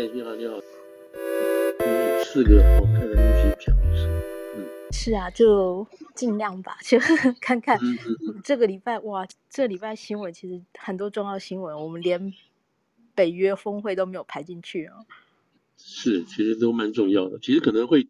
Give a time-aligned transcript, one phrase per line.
[0.00, 0.54] 哎，你好，你好。
[1.80, 4.08] 嗯，四个好看的东西讲一下。
[4.56, 6.98] 嗯，是啊，就尽量吧， 就
[7.38, 7.76] 看看。
[7.82, 8.40] 嗯嗯嗯。
[8.42, 12.32] 这个礼拜哇，这礼拜新闻其实很多重要新闻，我们连
[13.14, 15.04] 北约峰会都没有排进去哦。
[15.76, 17.38] 是，其实都蛮重要的。
[17.38, 18.08] 其实可能会。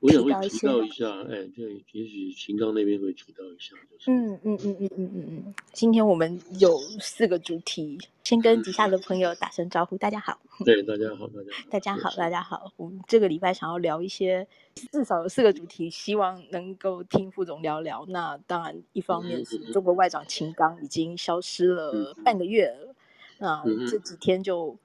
[0.00, 5.54] 我也会提到一下，哎，对，也许秦刚那边会提到一下，就是，嗯嗯嗯嗯嗯嗯嗯。
[5.72, 10.38] 今天我们有四个主题，先跟底下的朋友打声招呼，大家好。
[10.64, 12.72] 对，大家好，大家好，大家好，大家好。
[12.76, 14.46] 我们这个礼拜想要聊一些，
[14.92, 18.06] 至少有四个主题，希望能够听副总聊聊。
[18.08, 22.94] 那当然，一方面是中国外长秦刚已经消失了半个月了，
[23.38, 24.78] 那这几天就。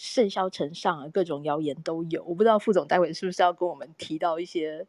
[0.00, 2.22] 甚嚣尘上啊，各种谣言都有。
[2.22, 4.86] 我不知道副总待会是不是要跟我们提到一些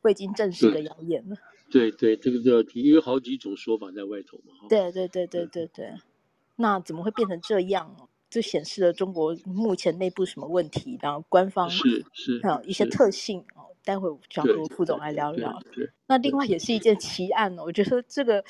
[0.00, 1.36] 未经证实的谣言呢？
[1.70, 4.66] 对对，这个就要提，因为好几种说法在外头嘛。
[4.70, 5.92] 对对对对对对。
[6.56, 7.94] 那怎么会变成这样？
[8.30, 10.98] 就显示了中国目前内部什么问题？
[11.02, 13.68] 然后官方是是还有一些特性哦。
[13.84, 15.60] 待会想跟副总来聊聊。
[16.06, 18.42] 那另外也是一件奇案哦，我觉得这个。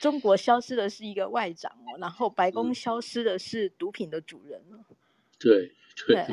[0.00, 4.78] 中国消失的是一个外长哦，然后白宫消失的是毒品的主人了。
[5.38, 5.72] 对
[6.06, 6.26] 对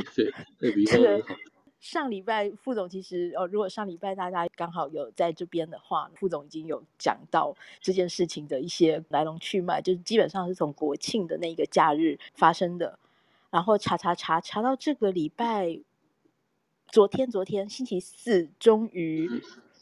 [0.60, 1.24] 对，对这个
[1.80, 12.98] 上礼拜副总其实哦，如果上礼拜大家刚好有在这边的话，副总已经有讲到这件事情的一些来龙去脉，就是基本上是从国庆的那个假日发生的，
[13.52, 15.80] 然后查查查查到这个礼拜，
[16.88, 19.30] 昨天昨天星期四终于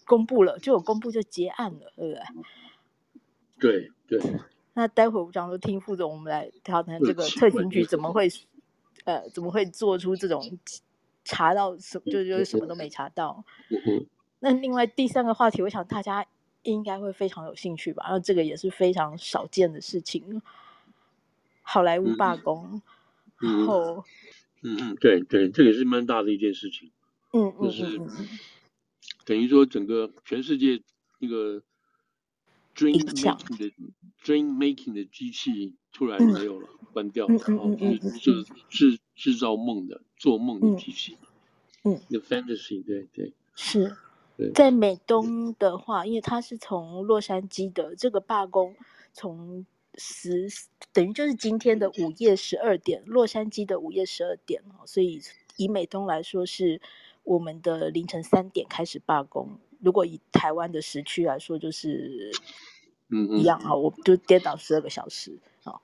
[0.05, 2.21] 公布了，就有公布就结案了，对不对？
[3.63, 4.19] 对对，
[4.73, 8.27] 那待会我想说听副总，我们来谈谈这个特勤局怎么会，
[9.05, 10.59] 呃，怎么会做出这种
[11.23, 13.45] 查到什么就就是什么都没查到。
[14.41, 16.25] 那另外第三个话题，我想大家
[16.63, 18.03] 应该会非常有兴趣吧？
[18.03, 20.41] 然后这个也是非常少见的事情，
[21.61, 22.81] 好莱坞罢工，
[23.39, 24.03] 然后，
[24.61, 26.91] 嗯嗯，对对，这个也是蛮大的一件事情。
[27.31, 27.97] 嗯嗯就是
[29.23, 30.81] 等于说整个全世界
[31.19, 31.63] 那个。
[32.75, 33.71] Dream making 的
[34.23, 41.17] Dream making 的机器突然没有了，嗯、关掉了，然后是制制制造梦的做梦的机器，
[41.83, 43.95] 嗯，The fantasy，对对，是，
[44.55, 48.75] 在美东的话，因为它是从洛杉矶的这个罢工，
[49.11, 50.47] 从十
[50.91, 55.21] 等于就是今天的午夜十二点，洛杉矶的午夜十二点，所以
[55.57, 56.81] 以美东来说是
[57.23, 59.59] 我们的凌晨三点开始罢工。
[59.83, 62.31] 如果以台湾的时区来说，就是
[63.09, 65.75] 嗯一样啊，我就颠倒十二个小时啊。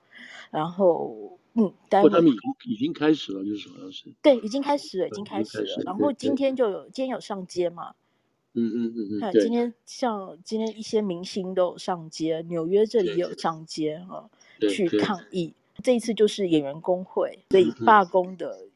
[0.50, 5.82] 然后嗯，但他们已经已经开始了，就是好像是对，已经开始了，已经开始了。
[5.84, 7.94] 然后今天就有今天有上街嘛，
[8.54, 14.30] 嗯嗯嗯嗯，今天像今天一些明星都有上街，纽约这里也有上街哈，
[14.70, 15.52] 去抗议。
[15.82, 18.66] 这一次就是演员工会，所以罢工的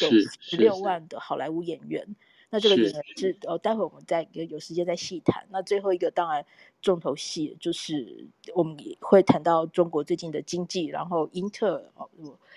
[0.00, 0.10] 有
[0.40, 2.16] 十六万的好莱坞演员。
[2.50, 5.46] 那这个是哦，待会我们再有时间再细谈。
[5.50, 6.44] 那最后一个当然
[6.82, 12.10] 重头戏就是我们也会谈到中国最近的经济，然后英特尔哦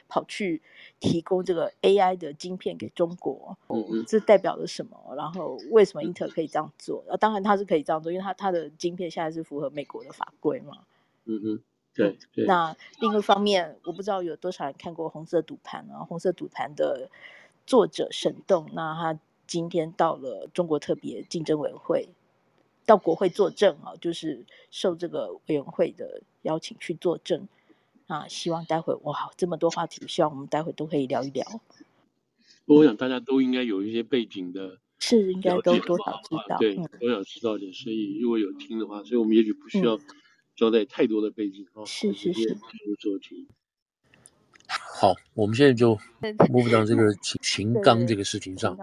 [0.09, 0.61] 跑去
[0.99, 5.13] 提供这个 AI 的晶片给中国，哦，这代表了什么？
[5.15, 7.03] 然后为什么英特尔可以这样做？
[7.07, 10.79] 啊，当然它是可以这样做，因为它它的晶片现在是符合美国的法规嘛。
[11.25, 12.17] 嗯嗯，对。
[12.47, 17.11] 那另一方面，我不知道有多少人看过《红色赌盘》啊，《红色赌盘》的
[17.67, 19.19] 作者沈栋，那他。
[19.53, 22.09] 今天到了中国特别竞争委员会，
[22.87, 27.47] 到国会作证啊，就是受这个委员会的邀请去作证
[28.07, 28.27] 啊。
[28.27, 31.45] 希望待会哇，这么多话题，希望我们待会都可以聊一聊。
[32.65, 37.71] 我想大家都应该有一些背景的，是应该都多少知道，对，多少知道点。
[37.71, 39.99] 所以如果有听的话，所以我们也许不需要
[40.55, 41.85] 交代太多的背景啊。
[41.85, 42.57] 是是是。
[45.03, 48.73] 好，我们现在就 move 到这个 秦秦刚这个事情上。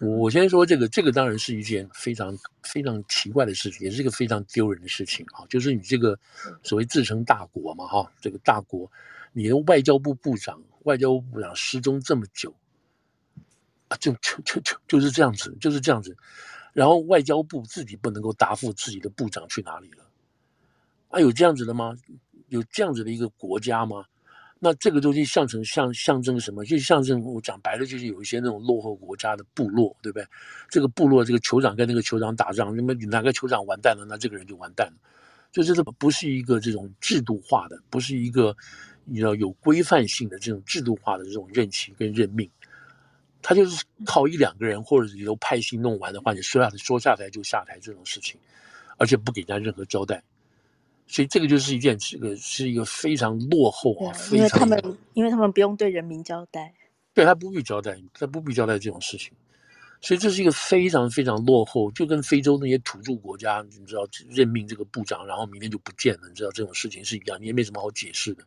[0.00, 5.46] 我先说这个，这个当然是一件非常非常奇怪的事情，也是一个非常丢人的事情啊。
[5.48, 6.18] 就是你这个
[6.64, 8.90] 所谓自称大国嘛，哈，这个大国，
[9.32, 12.52] 你的外交部部长、外交部部长失踪这么久
[13.86, 16.16] 啊，就就就就就是这样子，就是这样子。
[16.72, 20.04] 然后外交部自己不能够答复自己的部长去哪里了
[21.10, 21.20] 啊？
[21.20, 21.96] 有这样子的吗？
[22.48, 24.04] 有这样子的一个国家吗？
[24.58, 26.64] 那这个东西象征象象征什么？
[26.64, 30.26] 就象征我讲白了，就是有一些那种落后国家的部落，对不对？
[30.70, 34.94] 这个部落这个酋长跟那个酋长打仗，那么哪个酋长完蛋了，那这个人就完蛋了。
[35.52, 38.56] 就这个不是一个这种制度化的，不是一个
[39.04, 42.50] 你知道有规范性的这种制度化的这种任期跟任命，
[43.42, 48.40] 他就是靠一两个人或者由派系弄完的话，你说下说下台就下台这种事情，
[48.96, 50.22] 而且不给人家任何交代。
[51.06, 56.74] 所以这个就是一件，这个是一个非常落后啊，因为他们因为他们不用对人民交代，
[57.12, 59.32] 对他不必交代，他不必交代这种事情。
[60.00, 68.44] 所以这是一个非常非常落后，就跟非洲那些土著国家，你知道任命这个部长，然后明天就不见了，你知道这种事情是一样，你也没什么好解释的，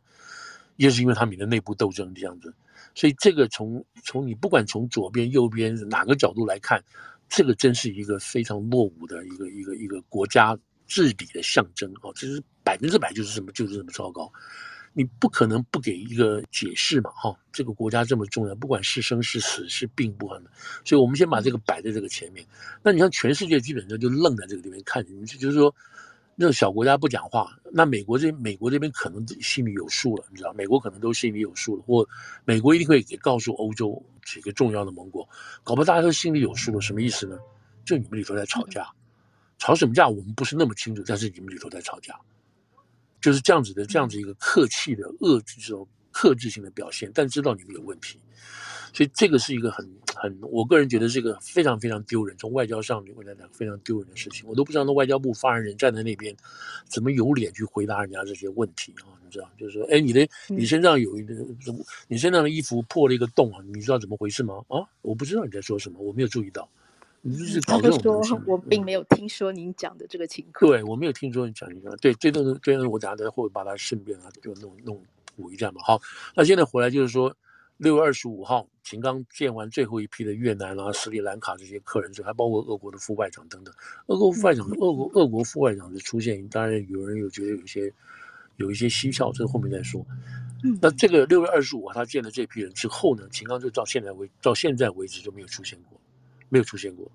[0.75, 2.53] 也是因为他们的内部斗争这样子。
[2.93, 6.83] 所以这个从从你不管从左边右边哪个角度来看，
[7.27, 10.55] 这个真是一个非常落伍的一个一个一个国家
[10.87, 14.31] 治理的象征哦，这是百分之百就是什么就是这么糟糕。
[14.93, 20.49] 你不可能不给一个解释嘛，哈，这个国家这么重要，不管是生是死是病不可能，
[20.83, 22.43] 所以我们先把这个摆在这个前面。
[22.81, 25.75] 那你像全世界基本上就愣在这个地方看进去，就是说，
[26.35, 32.07] 那种小国家不讲话，那美国这美国这边可能心里有数了，你知道，美国可能都心里有数了，或
[32.43, 35.29] 美国一定会给告诉欧洲几个重要的盟国，
[35.63, 37.37] 搞不大家都心里有数了，什么意思呢？
[37.85, 38.87] 就你们里头在吵架，
[39.57, 42.13] 吵什么架我们不是那么清楚，但是你们里头在吵架。
[43.19, 48.19] 就是这样子的，这样子一个客气的遏制这种克制性的表现，但知道你们有问题，
[48.93, 54.47] 所以这个是一个很很，我个人觉得是一个非常非常丢人，从外交上来讲非常丢人的事情。
[54.47, 56.33] 我都不知道那外交部发言人站在那边，
[56.85, 59.09] 怎么有脸去回答人家这些问题啊？
[59.25, 61.33] 你知道，就是说，哎，你的你身上有一个，
[62.07, 63.59] 你身上的衣服破了一个洞啊？
[63.73, 64.63] 你知道怎么回事吗？
[64.69, 66.69] 啊，我不知道你在说什么，我没有注意到。
[67.21, 70.71] 你就是搞这种东西，我并没有听说您讲的这个情况。
[70.71, 71.95] 对，我没有听说你讲这个。
[71.97, 75.03] 对，这段这段我等下在后面把它顺便啊，就弄弄
[75.35, 75.81] 补一下嘛。
[75.83, 75.99] 好，
[76.35, 77.35] 那现在回来就是说，
[77.77, 83.73] 六月二十五号，秦刚见完最后一批的越南啊、斯里兰卡这些客人之后，还包括俄国的副外长等等。
[84.07, 87.91] 俄国副外长，俄国俄国副外长的出现，当然有人有觉得有些
[88.55, 90.05] 有一些蹊跷，这后面再说。
[90.63, 95.99] 嗯，那这个六月二十五号他见了这批人之后呢，秦刚就到现在为到现在为止就没有出现过。
[96.49, 97.11] 没有出现过，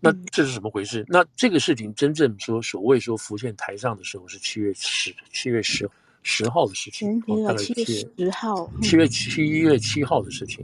[0.00, 1.00] 那这是怎么回事？
[1.04, 5.88] 嗯、那这个事情真正说所谓说浮现台上的时候是七月十七月十
[6.22, 10.62] 十号的事情，大概七月十号，七月七月七号的事情，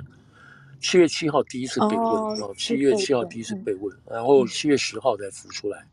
[0.78, 5.86] 七月七号第一次被问，哦，七月七号第一次被问，然后七月十号才浮出来，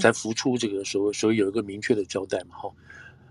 [0.00, 2.70] 才浮出这个所谓所以有一个明确的交代嘛，哈。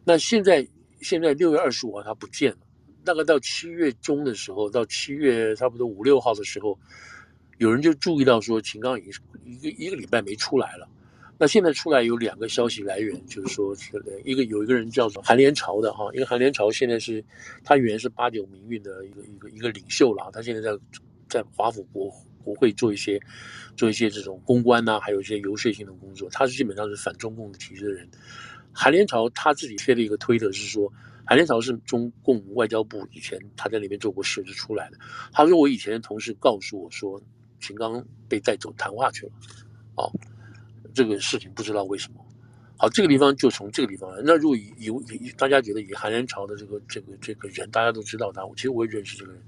[0.04, 0.68] 那现在
[1.01, 2.57] 现在六月二十五号他不见了，
[3.06, 6.78] 大概到七月中的时候，到七月差不多五六号的时候。
[7.57, 9.13] 有人就注意到说，秦刚已经
[9.45, 10.88] 一个一个礼拜没出来了。
[11.39, 13.75] 那现在出来有两个消息来源，就是说，
[14.24, 17.24] 一个有一个人叫做韩连朝的哈，因为韩连朝现在是
[17.63, 20.80] 他原来是八九民运的一个一个一个领袖了，他现在在
[21.30, 22.12] 在华府国
[22.44, 23.19] 国会做一些
[23.75, 26.30] 做一些这种公关呐，还有一些游说性的工作。
[26.31, 28.07] 他是基本上是反中共体制的人。
[28.71, 30.92] 韩连朝他自己贴了一个推特，是说。
[31.30, 34.98] 韩连朝是中共外交部以前他在那边做过事，就出来的。
[35.33, 37.21] 他说我以前的同事告诉我说，
[37.59, 39.31] 秦刚被带走谈话去了。
[39.95, 40.12] 哦，
[40.94, 42.25] 这个事情不知道为什么。
[42.77, 44.21] 好，这个地方就从这个地方来。
[44.24, 45.01] 那如果以有
[45.38, 49.42] 大家觉得以韩连朝的这个这个这个人，大家都知道他，我其实我也认识这个人。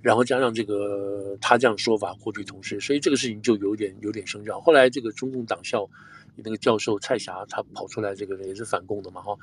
[0.00, 4.60] 然后加上这个他这样说法，过去同事，所以这个事情就有点有点生效。
[4.60, 5.88] 后来这个中共党校。
[6.34, 9.36] 那个教授蔡霞，他跑出来，这个人也是反共的嘛，哈，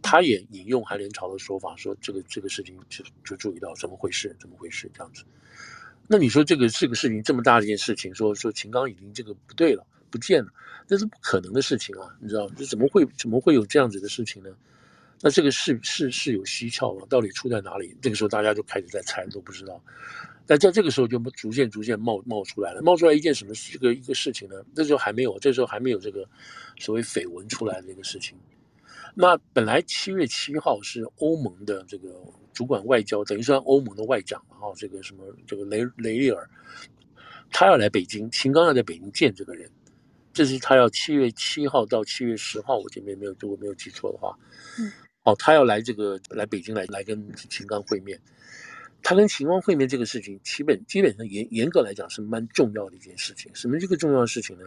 [0.00, 5.24] 他也引用韩连朝的说法，说这个这个事情就就注意到怎么回事，怎么回事这样子。
[6.08, 10.50] 那你说这个这个事情这么大的一件事情，说说秦刚已经这个不对了，不见了，
[10.88, 14.50] 那是不可能的事情啊，你知道，这怎么会怎么会有这样子的事情呢？
[15.22, 17.96] 那这个是是是有蹊跷了，到底出在哪里？
[18.02, 19.82] 这个时候大家就开始在猜，都不知道。
[20.46, 24.54] 但在这个时候就逐渐逐渐冒冒出来了，冒出来一件什么这个一个事情呢？
[24.74, 26.28] 这时候还没有，这时候还没有这个
[26.78, 28.38] 所谓绯闻出来的这个事情。
[29.14, 32.10] 那本来七月七号是欧盟的这个
[32.56, 36.48] 主管外交，等于说欧盟的外长哈，这个什么这个雷雷利尔，
[37.50, 39.70] 他要来北京，秦刚要在北京见这个人，
[40.32, 44.34] 这是他要七月七号到七月十号，我这边没有，如果没有记错的话，
[44.78, 44.90] 嗯，
[45.24, 48.18] 哦，他要来这个来北京来来跟秦刚会面。
[49.02, 53.54] 他跟秦刚会面这个事情，基本基本上严严格来讲是蛮重要的一件事情。
[53.54, 54.66] 什么这个重要的事情呢？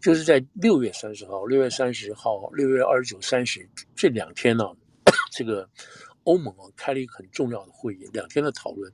[0.00, 4.64] 就是在六月三十号、六月三十号、六月二十九、三十这两天呢，
[5.32, 5.68] 这个
[6.28, 8.92] 欧盟啊开了一个很重要的会议，两天的讨论，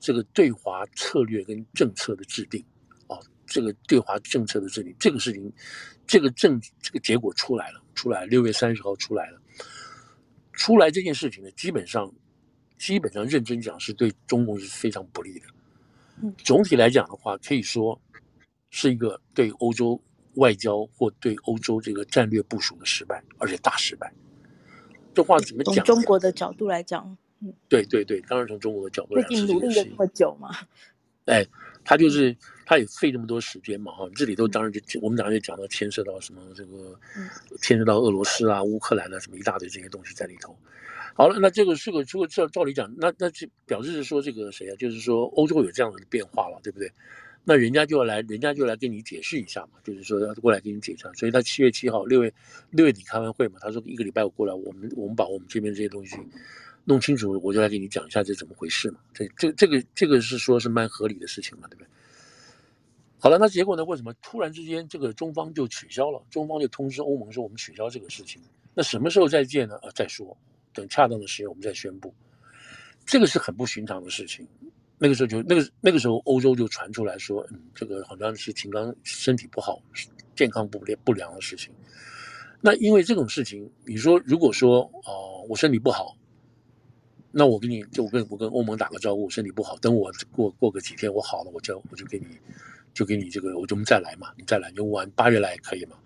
[0.00, 2.64] 这个对华策略跟政策的制定
[3.06, 5.52] 啊，这个对华政策的制定，这个事情，
[6.06, 9.40] 这个政这个结果出来了，出来六月三十号出来了，
[10.52, 12.12] 出来这件事情呢，基本上。
[12.78, 15.46] 基本上认真讲是对中共是非常不利的。
[16.38, 17.96] 总体来讲的话，可以说
[18.70, 20.02] 是一个对欧洲
[20.34, 24.12] 外交或对欧洲这个战略部署的失败，而且大失败。
[25.14, 25.74] 这话怎么讲？
[25.76, 30.50] 从中国的角度来讲，嗯，对对对，当然从中国的角度来讲，毕竟努力了这么久嘛。
[31.26, 31.46] 哎，
[31.84, 36.98] 他就是他也费那么多时间嘛，哈，这里头当然就我们当然就讲到牵涉到什么这个，
[37.60, 40.56] 牵涉到俄罗斯啊、乌克兰啊什么一大堆这些东西在里头。
[41.14, 44.74] 好了，那这个是个如果照照理讲，那那就表示是说这个谁啊？
[44.76, 46.90] 就是说欧洲有这样的变化了，对不对？
[47.44, 51.10] 那人家就来，人家就来跟你解释一下嘛，就是说要过来跟你解释。
[51.14, 52.32] 所以他七月七号六月
[52.70, 56.16] 六月底开完会嘛，他说一个礼拜我过来，我们我们把我们这边这些东西
[56.84, 59.00] 弄清楚，我就来给你讲一下这怎么回事嘛。
[59.12, 61.88] 这这这个这个是说是蛮合理的事情嘛，对不对？
[63.18, 63.84] 好了，那结果呢？
[63.84, 66.20] 为什么突然之间这个中方就取消了？
[66.28, 68.42] 中方就通知欧盟说我们取消这个事情。
[68.74, 69.76] 那什么时候再见呢？
[69.76, 70.36] 啊，再说。
[70.72, 72.12] 等恰当的时间，我们再宣布。
[73.06, 74.44] 这个是很不寻常的事情。
[75.02, 79.82] 那个时候就那个那个时候，欧洲就传出来说，嗯，这个好像是秦刚身体不好，
[80.36, 81.74] 健康不良不良的事情。
[82.60, 86.16] 那因为这种事情，你说如果说哦、我身体不好，
[87.32, 92.26] 那我跟你就我跟我跟欧盟打个招呼，身体不好，等我过过个几天我好了，我就我就给你
[92.94, 95.96] 就给你这个，我就我们再来嘛，你再来，你晚八月来可以嘛，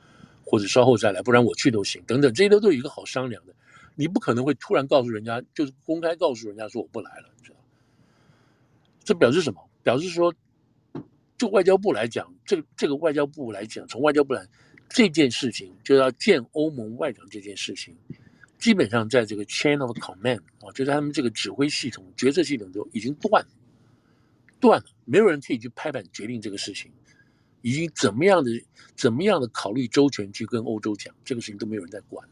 [0.42, 3.52] 或者稍后再来，不然我去都行，等等，这些都都有一个好商量的。
[3.94, 7.28] 你不可能会突然告诉人家，就是公开告诉人家说我不来了，
[9.06, 9.70] 这表示什么？
[9.84, 10.34] 表示说，
[11.38, 14.44] 就外交部来讲，这这个外交部来讲，从外交部来
[14.88, 17.96] 这件事情，就要见欧盟外长这件事情，
[18.58, 23.46] 基本上在这个 chain of command 啊，就在他们这个指挥系统、决策系统中已经断，
[24.58, 26.90] 断了，没有人可以去拍板决定这个事情，
[27.62, 28.50] 已经怎么样的
[28.96, 32.28] 怎么样的考虑周全去跟欧洲讲，这个事情都没有人在管。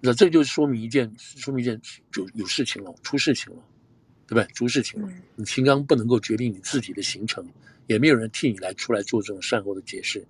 [0.00, 1.80] 那这就说明一件，说明一件
[2.12, 3.62] 就有事情了，出事情了，
[4.26, 4.46] 对不对？
[4.52, 7.46] 诸事情了，你秦刚不能够决定你自己的行程，
[7.86, 10.24] 也没有人替你来出来做这种善后的解释，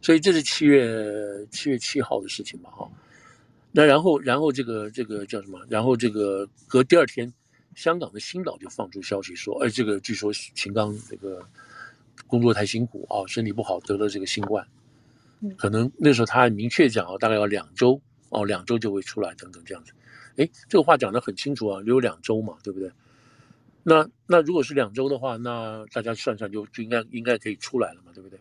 [0.00, 2.90] 所以这是七月七月七号的事情嘛，哈。
[3.70, 5.60] 那然后，然后这个这个叫什么？
[5.68, 7.32] 然后这个隔第二天，
[7.74, 11.46] 香港的新岛就放出消息说，哎，这个据说秦刚这个
[12.26, 14.66] 工作太辛苦啊，身体不好，得了这个新冠，
[15.56, 18.00] 可能那时候他还明确讲啊，大概要两周。
[18.30, 19.92] 哦，两周就会出来，等等这样子，
[20.36, 22.92] 哎，这个话讲得很清楚啊，留两周嘛，对不对？
[23.88, 28.38] 那那如果是两周的话，那大家算算就就应该应该可以出来了嘛，对不对？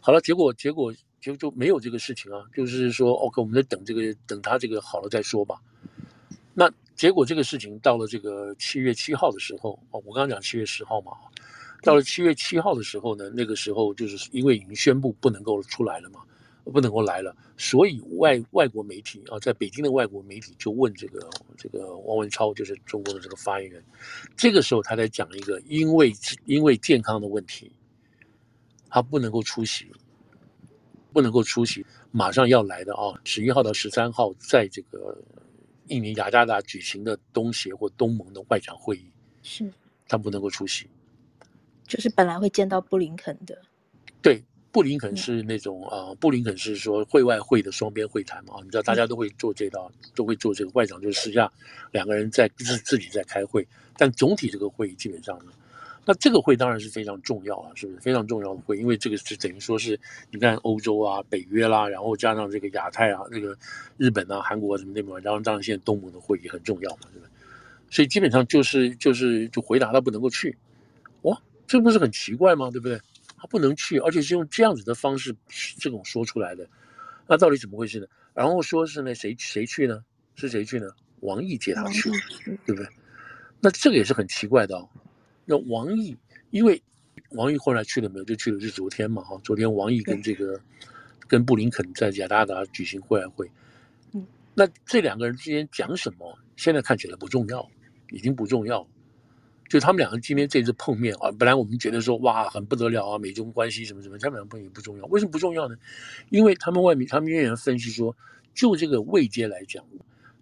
[0.00, 5.54] 好了，结果结果就就没有这个事情啊，就是说，OK，我们在等这个等他这个好了再说吧。
[6.52, 11.12] 那结果这个事情到了这个七月七号的时候，哦，我刚刚讲七月十号嘛，
[11.82, 16.18] 到了七月七号的时候呢，那个时候就是因为已经宣布不能够出来了嘛。
[16.64, 23.82] 不能够来了，所以外外国媒体啊，在北京的外国媒体就问这个这个汪文超，就是中国的这个发言人，
[24.36, 26.12] 这个时候他在讲一个，因为
[26.44, 27.72] 因为健康的问题，
[28.88, 29.90] 他不能够出席，
[31.12, 35.20] 不能够出席，马上要来的啊，十一号到十三号在这个
[35.88, 39.10] 印尼雅加达举行的东协或东盟的外长会议，
[39.42, 39.68] 是，
[40.06, 40.88] 他不能够出席，
[41.88, 43.60] 就是本来会见到布林肯的，
[44.22, 44.42] 对。
[44.72, 51.52] 布林肯是那种啊、呃，布林肯是说会外会的双边会谈嘛，你知道大家都会做这道，都会做这个外长，就是私下
[51.90, 53.66] 两个人在自自己在开会，
[53.98, 55.52] 但总体这个会议基本上呢，
[56.06, 58.78] 那这个会当然是非常重要啊，是不是非常重要的会？
[58.78, 60.00] 因为这个是等于说是
[60.30, 63.54] 你看欧洲啊、北约啦，然后加上这个亚太啊、这个
[63.98, 67.28] 日本啊、韩国什么那边，然后当然现在东盟的会议很重要嘛，对不对？
[67.90, 70.56] 所以基本上就是就是就回答他不能够去，
[71.22, 72.70] 哇，这不是很奇怪吗？
[72.70, 72.98] 对不对？
[73.42, 75.34] 他不能去，而且是用这样子的方式
[75.80, 76.64] 这种说出来的，
[77.26, 78.06] 那到底怎么回事呢？
[78.32, 80.04] 然后说是呢，谁谁去呢？
[80.36, 80.86] 是谁去呢？
[81.22, 82.08] 王毅接他去，
[82.64, 82.86] 对不对？
[83.60, 84.88] 那这个也是很奇怪的哦。
[85.44, 86.16] 那王毅，
[86.50, 86.80] 因为
[87.30, 88.24] 王毅后来去了没有？
[88.24, 90.60] 就去了是昨天嘛，哈，昨天王毅跟这个
[91.26, 93.50] 跟布林肯在雅加达举行会外会，
[94.12, 96.38] 嗯，那这两个人之间讲什么？
[96.56, 97.68] 现在看起来不重要，
[98.12, 98.86] 已经不重要。
[99.68, 105.06] 就他们两个今天这次碰面啊，本来我们觉得说哇很不得了啊，美中关系什么什么，他们两个碰面也不重要。
[105.06, 105.76] 为什么不重要呢？
[106.28, 108.14] 因为他们外面他们人员分析说，
[108.52, 109.82] 就这个位阶来讲，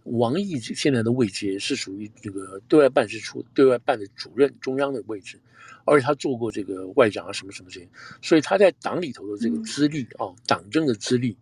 [0.03, 5.39] 王毅现在的位阶是属于这个对外办事处对外办的主任中央的位置，
[5.85, 7.89] 而且他做过这个外长啊什么什么这些，
[8.21, 11.37] 所以他在党里头的这个资历啊，党政的资历，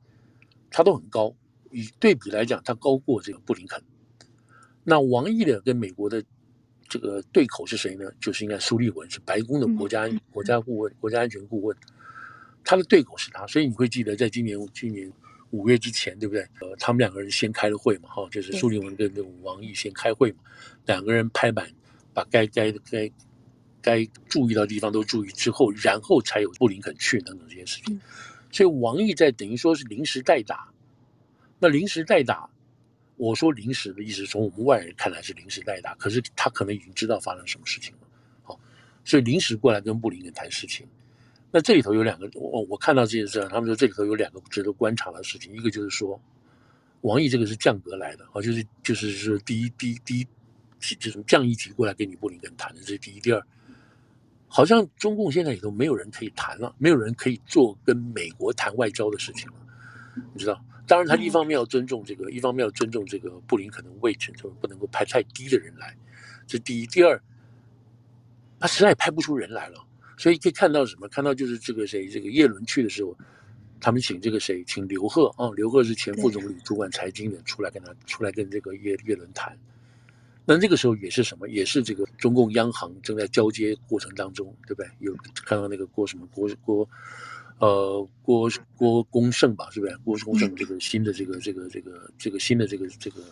[0.71, 1.35] 他都很高。
[1.71, 3.83] 以对比来讲，他高过这个布林肯。
[4.85, 6.23] 那王毅的跟美国的。
[6.89, 8.11] 这个对口是谁呢？
[8.19, 11.77] 就是应该苏利文，是白宫的国家国家顾问、国家安全顾问，
[12.65, 15.13] 他的对口是他，所以你会记得，在今年今年
[15.51, 16.41] 五月之前，对不对？
[16.61, 20.39] 呃，他们两个人先开了会嘛，哈，就是苏利文跟这个王毅先开会嘛，
[20.87, 21.71] 两个人拍板，
[22.15, 23.11] 把该该该
[23.83, 28.01] 该注意到的地方都注意之后，然后才有布林肯去等等这些事情。
[28.51, 30.73] 所以王毅在等于说是临时代打，
[31.59, 32.49] 那临时代打。
[33.19, 38.09] 我说临时的意思，从我们外人看来是临时代打，可是他可能已经知道发生什么事情了，
[38.43, 38.59] 好，
[39.05, 40.87] 所以临时过来跟布林肯谈事情。
[41.51, 46.21] 那这里头有两个，我我看到这件事，他们说这里头有两个值得观察的事情，一个就是说，
[47.01, 50.27] 王毅这个是降格来的啊，就是就是是第一第一第一
[51.01, 53.19] 这种降一级过来跟你布林肯谈的，这是第一。
[53.19, 53.43] 第二，
[54.47, 59.55] 好像中共现在里头没有人可以谈了，没有人可以做跟美国谈外交的事情了，
[60.33, 60.63] 你知道？
[60.89, 65.95] 当然，他一方面要尊重这个，一方面要尊重这个布林肯的位置，就不能够派太低的人来，
[66.47, 66.87] 这第一。
[66.87, 67.23] 第二，
[68.59, 71.07] 他实在派不出人来了，所以可以看到什么？
[71.09, 73.17] 看到就是这个谁，这个叶伦去的时候。
[73.81, 79.57] 他们请这个谁，请刘鹤啊，刘鹤是前副总理，主管财经的，出来跟他出来跟这个叶叶伦谈。
[80.45, 81.49] 那这个时候也是什么？
[81.49, 84.91] 也是这个中共央行正在交接过程当中，对不对？
[84.99, 85.15] 有
[85.45, 86.89] 看到那个郭什么郭郭，
[87.59, 89.97] 呃郭郭公胜吧，是不是？
[90.05, 93.23] 郭公胜这个新的这个这个这个这个新的这个这个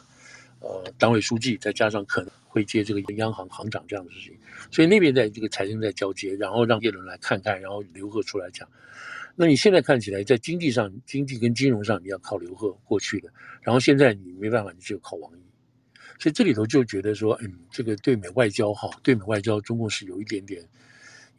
[0.61, 4.37] 呃党委书记，再加上可能会接这个央行行长这样的事情，
[4.71, 8.69] 所以那边在这个财政在交接，然后让叶伦来看看，然后刘鹤出来讲。
[9.39, 13.31] 那你现在看起来，在经济上、经济跟金融上，你要靠刘鹤过去的，
[13.61, 15.43] 然后现在你没办法，你只有靠王毅，
[16.19, 20.67] 所以这里头就觉得说，嗯，这个对美外交哈，对美外交，中共是有一点点，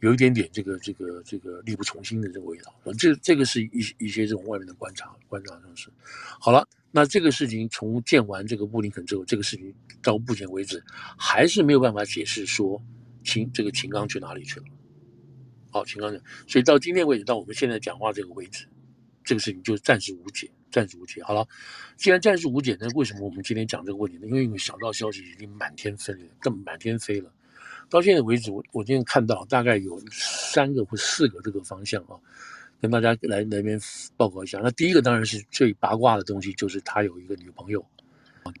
[0.00, 2.74] 有一点点这个这个这个力不从心的这个味道。
[2.98, 5.90] 这这个是一一些这种外面的观察观察上是。
[6.40, 10.82] 好了，那这个事情从建完这个布林肯之后，这个事情到目前为止
[11.16, 12.80] 还是没有办法解释说
[13.24, 14.66] 秦这个秦刚去哪里去了。
[15.70, 18.66] 好，秦刚讲，所以到今天为止，到我们现在讲话这个位置，
[19.22, 21.22] 这个事情就暂时无解，暂时无解。
[21.22, 21.46] 好了，
[21.96, 24.26] 既然暂时无解，那为什么我们今天讲这个问题呢？
[24.26, 27.30] 因为因为小道消息已经满天飞了，更满天飞了。
[27.90, 32.14] 到现在为止，我我今天看到大概有三个或四个这个方向啊，
[32.80, 33.80] 跟大家来来边
[34.16, 34.60] 报告一下。
[34.62, 37.84] 那第一个当然是最八卦的东西，就是他有一个女朋友，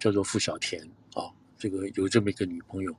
[0.00, 0.82] 叫做付小田
[1.14, 2.94] 啊，这个有这么一个女朋友。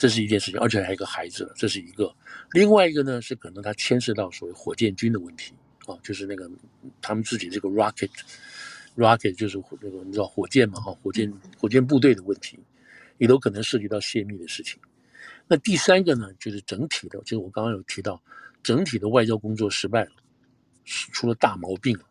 [0.00, 2.14] 这是一件事情，而且还有一个孩子，这是一个。
[2.52, 5.52] 另外一个呢，是可能他牵涉到所谓火箭军的问题
[5.86, 6.48] 啊，就是那个
[7.02, 12.56] 他们自己这个 rocket，rocket 就是那个你知道火箭嘛哈，火箭火箭部队的问题，
[13.16, 14.78] 也都可能涉及到泄密的事情。
[15.48, 18.22] 那第三个呢，就是整体的，就是我刚刚有提到，
[18.62, 20.12] 整体的外交工作失败了，
[20.84, 22.04] 出了大毛病了，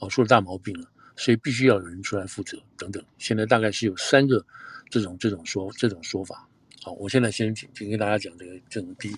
[0.00, 3.04] 哦，出了大毛病了，所以必须要有人出来负责等等。
[3.18, 4.44] 现在大概是有三个
[4.88, 6.48] 这种这种说这种说法。
[6.82, 9.16] 好，我现在先先跟大家讲这个这种第一，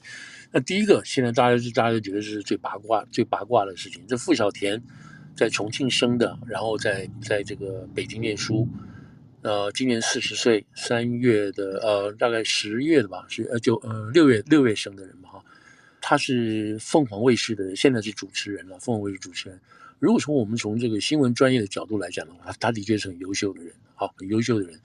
[0.53, 4.05] 那第一个现在大家是大家都觉得是最八卦最八卦的事情。
[4.07, 4.83] 这傅小田
[5.37, 8.69] 在重庆生的，然后在在这个北京念书，
[9.47, 15.45] 呃，今年四十岁，三月的呃大概十月的吧，是呃九呃六月六月生的人嘛哈。
[16.01, 19.61] 他是凤凰卫视的，现在是主持人了，凤凰卫视主持人。
[20.01, 24.81] 如果从我们从这个新闻专业的角度来讲的话，他的确是很优秀的人，好，很优秀的人。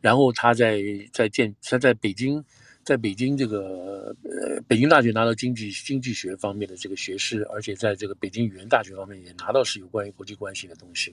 [0.00, 0.80] 然后他在
[1.12, 2.44] 在建他在北京，
[2.86, 11.12] 在北京这个呃北京大学拿到经济经济学方面的这个学士，而且在这个北京语言大学方面也拿到是有关于国际关系的东西，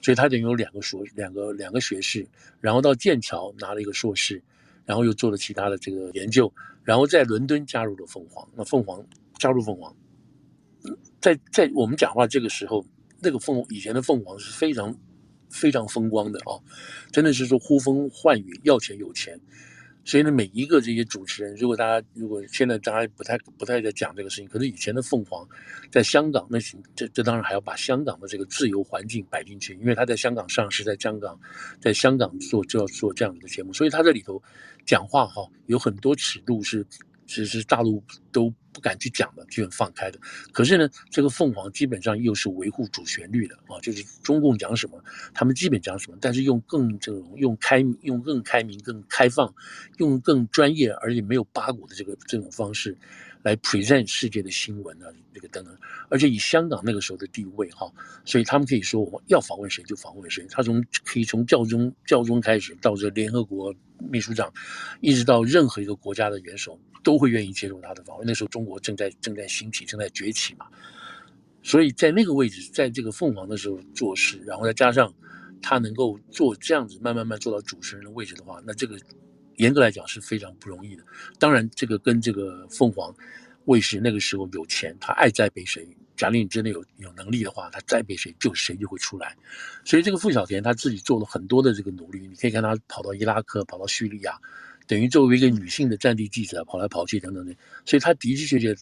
[0.00, 2.24] 所以他等于有两个硕两个两个学士，
[2.60, 4.40] 然后到剑桥拿了一个硕士，
[4.86, 6.52] 然后又做了其他的这个研究，
[6.84, 8.48] 然后在伦敦加入了凤凰。
[8.54, 9.04] 那凤凰
[9.40, 9.92] 加入凤凰，
[11.20, 12.86] 在在我们讲话这个时候，
[13.20, 14.96] 那个凤以前的凤凰是非常。
[15.50, 16.60] 非常风光的啊，
[17.10, 19.40] 真的是说呼风唤雨，要钱有钱。
[20.08, 25.46] 所以呢，每一个这些主持人，如果大家如果现在大家不太不太在讲这个事情，可是以前的凤凰
[25.90, 26.58] 在香港，那
[26.96, 31.38] 这这当然还要把香港的这个自由环境摆进去，因为他在香港上市，在香港
[31.78, 34.42] 在香港做就要做这样子的节目，所以他在里头
[34.86, 36.86] 讲话哈，有很多尺度是。
[37.28, 40.18] 其实大陆都不敢去讲的，就很放开的。
[40.52, 45.00] 可是呢，这个凤凰基本上又是维护主旋律的啊，就是中共讲什么，
[45.34, 49.54] 他们基本讲什么，但是用更这种用开用更开明、更开放、
[49.98, 52.96] 用更专业而且没有八股的这个这种方式
[53.42, 55.76] 来 present 世界的新闻啊，这个等等。
[56.08, 57.90] 而且以香港那个时候的地位哈，
[58.24, 60.46] 所以他们可以说我要访问谁就访问谁。
[60.50, 64.52] 他从可以从教宗教宗开始到这联合国秘书长，
[65.00, 66.78] 一直到任何一个国家的元首。
[67.04, 68.26] 都会愿意接受他的访问。
[68.26, 70.66] 那时候中国正在正在兴起，正在崛起嘛，
[71.62, 75.14] 所以在那个位置，在这个凤凰的时候做事，然后再加上
[75.62, 78.98] 他能够做这样子，慢慢慢做到主持人的位置的话，那这个
[79.58, 81.04] 严格来讲是非常不容易的。
[81.38, 83.14] 当然，这个跟这个凤凰
[83.66, 89.36] 卫视那个时候有钱，他爱栽培谁，假如你真的有有能力的话，他栽培谁就谁就会出来。
[89.84, 94.32] 所以这个傅小田他自己做了很多的这个努力，你可以看他跑到伊拉克，跑到叙利亚。
[94.86, 98.74] 等于作为一个女性的战地记者跑来跑去等等的，所以她的的确确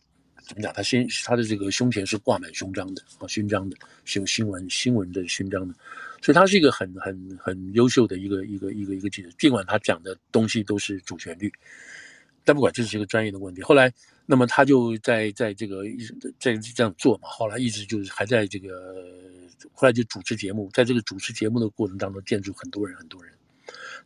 [0.47, 0.73] 怎么讲？
[0.73, 5.75] 她先她的这个胸前是挂满勋章的啊，勋章的，是有新闻新闻的勋章的，
[6.27, 9.29] 所以他是一个很很很优秀的一个一个一个一个记者。
[9.39, 11.49] 尽管他讲的东西都是主旋律，
[12.43, 13.62] 但不管这是一个专业的问题。
[13.62, 13.93] 后来
[14.27, 15.85] 那么他就在在这个
[16.41, 19.07] 在这样做嘛，后来一直就是还在这个，
[19.73, 23.33] 后来就主持节目，在这个主持节目的过程当中见住很多人很多人。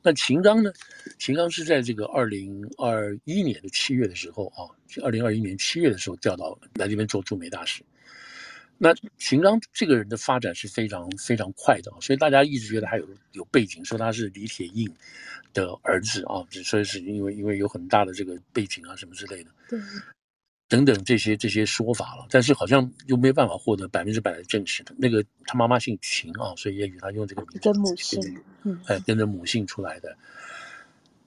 [0.03, 0.71] 那秦刚呢？
[1.19, 4.69] 秦刚是在这个二零二一年的七月的时候啊，
[5.03, 7.83] 二零二一年七月的时候调到来这边做驻美大使。
[8.83, 14.91] 那秦刚这个人的发展是非常非常快的，所以大家一直觉得他有有背景，说他是李铁映
[15.53, 19.79] 的儿子啊，所以是因为因为有很大的这个背景啊什么之类的，对，
[20.67, 24.95] 等等这些这些说法了，但是好像又没办法获得百分之百的证实的。
[24.97, 30.17] 那个他妈妈姓秦啊，所以也许他用这个名字跟母姓，嗯，哎，跟着母姓出来的。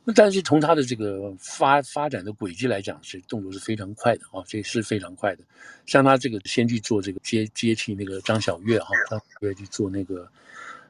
[0.06, 5.44] 那但是从他的这个发发展的轨迹来讲，是动作是非常快的啊，这是非常快的。
[5.86, 10.30] 像他这个先去做这个接接替那个张晓月哈，张晓月去做那个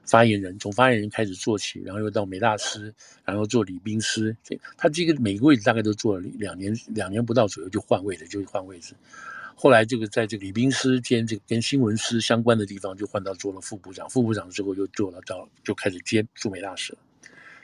[0.04, 2.91] 发言人，从发言人开始做起，然后又到美大师，
[3.23, 8.95] 然后做礼宾师，这他这个每个位置大概都做了两年，两年不到左右就换位置，就换位置。
[9.56, 16.99] 后来这个在这个礼宾师兼这个跟新闻师相关的地方，就换到做了副部长，副部长之后又做了到就开始接驻美大使了。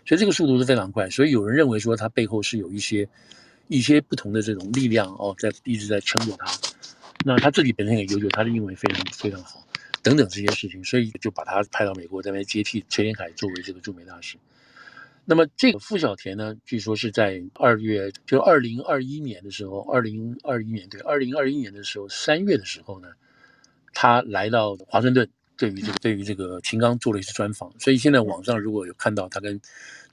[0.09, 3.07] 所以这个速度是非常快，所以有人认为说他背后是有一些
[3.67, 6.51] 一些不同的这种力量哦，在一直在撑着他。
[7.23, 9.63] 那他自己本身也优秀，他的英文非常非常好，
[10.01, 14.35] 等等这些事情，所以就把他派到美国这边接替崔天凯作为这个驻美大使。
[15.25, 23.09] 那么这个傅小田呢，据说是在二月，就二零二一年的时候，二零二一年对，二零二一年的时候三月的时候呢，
[23.93, 25.29] 他来到华盛顿。
[25.55, 29.59] 对于这个，对于这个秦刚做了一次专访，所以现在网上如果有看到他跟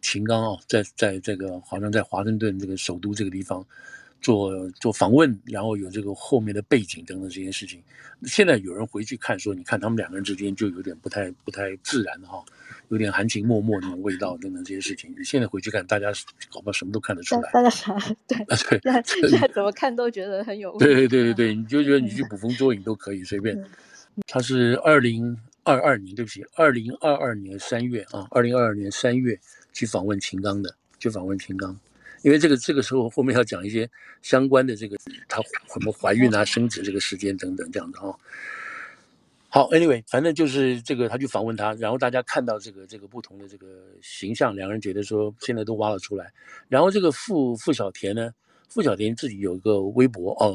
[0.00, 3.64] 秦刚啊，在在这个好像在华盛顿这个首都这个地方
[4.20, 7.82] 做做访问，然后有这个后面的背景等等这些事情，
[8.24, 12.42] 现在有人回去看说，你看他们两个人之间就有点不太不太自然哈，
[12.88, 16.10] 有点含情脉脉那种味道等等这些事情，你现在回去看，大家
[16.50, 17.50] 搞不好什么都看得出来。
[17.52, 17.96] 大家啥？
[18.26, 20.78] 对啊对，现在怎么看都觉得很有味。
[20.78, 23.62] 对对对对对，你就觉得你去捕风捉影都可以随便。
[24.26, 29.38] 他是二零二二年，对不起，二零二二年三月啊，二零二二年三月
[29.76, 31.78] 去访问秦刚的，去访问秦刚，
[32.22, 33.86] 因为这个这个时候后面要讲一些
[34.22, 34.96] 相关的这个
[35.28, 38.16] 他什么怀孕啊、生子这个时间等等这样的啊。
[39.50, 43.66] 好，anyway，反正就是这个他去访问他，然后大家看到这个这个不同的这个
[44.00, 46.32] 形象，两个人觉得说现在都挖了出来，
[46.68, 48.32] 然后这个傅傅小田呢。
[48.68, 50.50] 傅小田自己有一个微博，呃，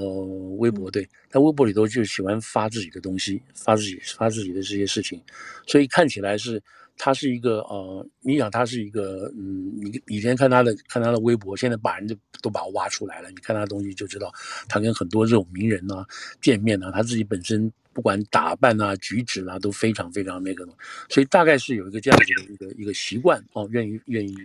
[0.57, 5.19] 微博对，他微博里头就喜欢发自己的东西，发自己发自己的这些事情，
[5.65, 6.61] 所以看起来是
[6.97, 14.31] 他是一个呃，你想他是一个嗯，你以前看他的看他的微博，现在把人家都把他挖出来了，你看他的东西就知道，
[14.67, 16.05] 他跟很多这种名人啊
[16.41, 20.65] 见面啊，他自己本身不管打扮啊举止啊都非常非常那个，
[21.09, 24.35] 所以大概是有一个这样子的一个一个习惯哦，愿意愿意。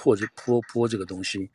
[0.00, 1.50] 破这泼泼这个东西，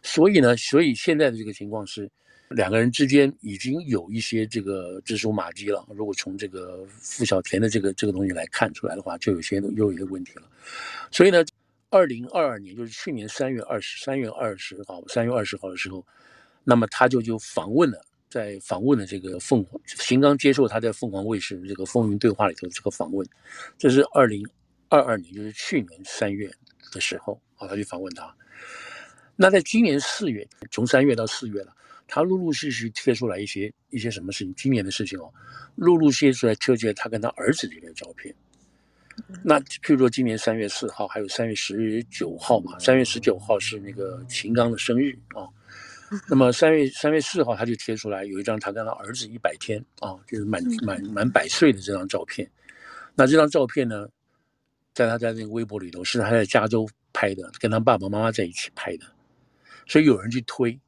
[0.00, 2.08] 所以呢，所以现在的这个情况是，
[2.50, 5.86] 两个人之间已经有一些这个蛛丝马迹了。
[5.94, 10.42] 如果从这个傅小田的这个这个东西来看出来的话，就有些又有一个问题了。
[11.12, 11.44] 所以呢，
[11.90, 16.04] 二零二二年就是去年三月二十三月二十号，三月二十号的时候，
[16.64, 23.24] 那么他就就访问了，在访问了这个凤凰，秦刚接受他在凤凰卫视这个风云对话里头这个访问，
[23.78, 24.44] 这是二零
[24.88, 26.50] 二二年，就是去年三月
[26.92, 27.40] 的时候。
[27.58, 28.34] 啊，他去访问他。
[29.36, 31.76] 那在今年四月，从三月到四月了，
[32.10, 34.54] 他陆陆续续贴出来一些一些什么事情？
[34.54, 35.32] 今年的事情哦，
[35.76, 38.34] 陆陆续续出来贴出来他跟他儿子的照片。
[39.42, 42.78] 那譬如说，今年三月四号，还有三月十九号嘛？
[42.78, 45.48] 三月十九号是那个秦刚的生日啊。
[46.28, 52.50] 那么三月三月四号，他就贴出来有一张他跟他儿子一百天啊，就是满满满百岁的这张照片。
[53.14, 54.08] 那这张照片呢，
[54.92, 56.88] 在他在那个微博里头，是他在加州。
[57.12, 59.04] 拍的，跟他爸爸妈妈在一起拍的，
[59.88, 60.78] 所以有人去推，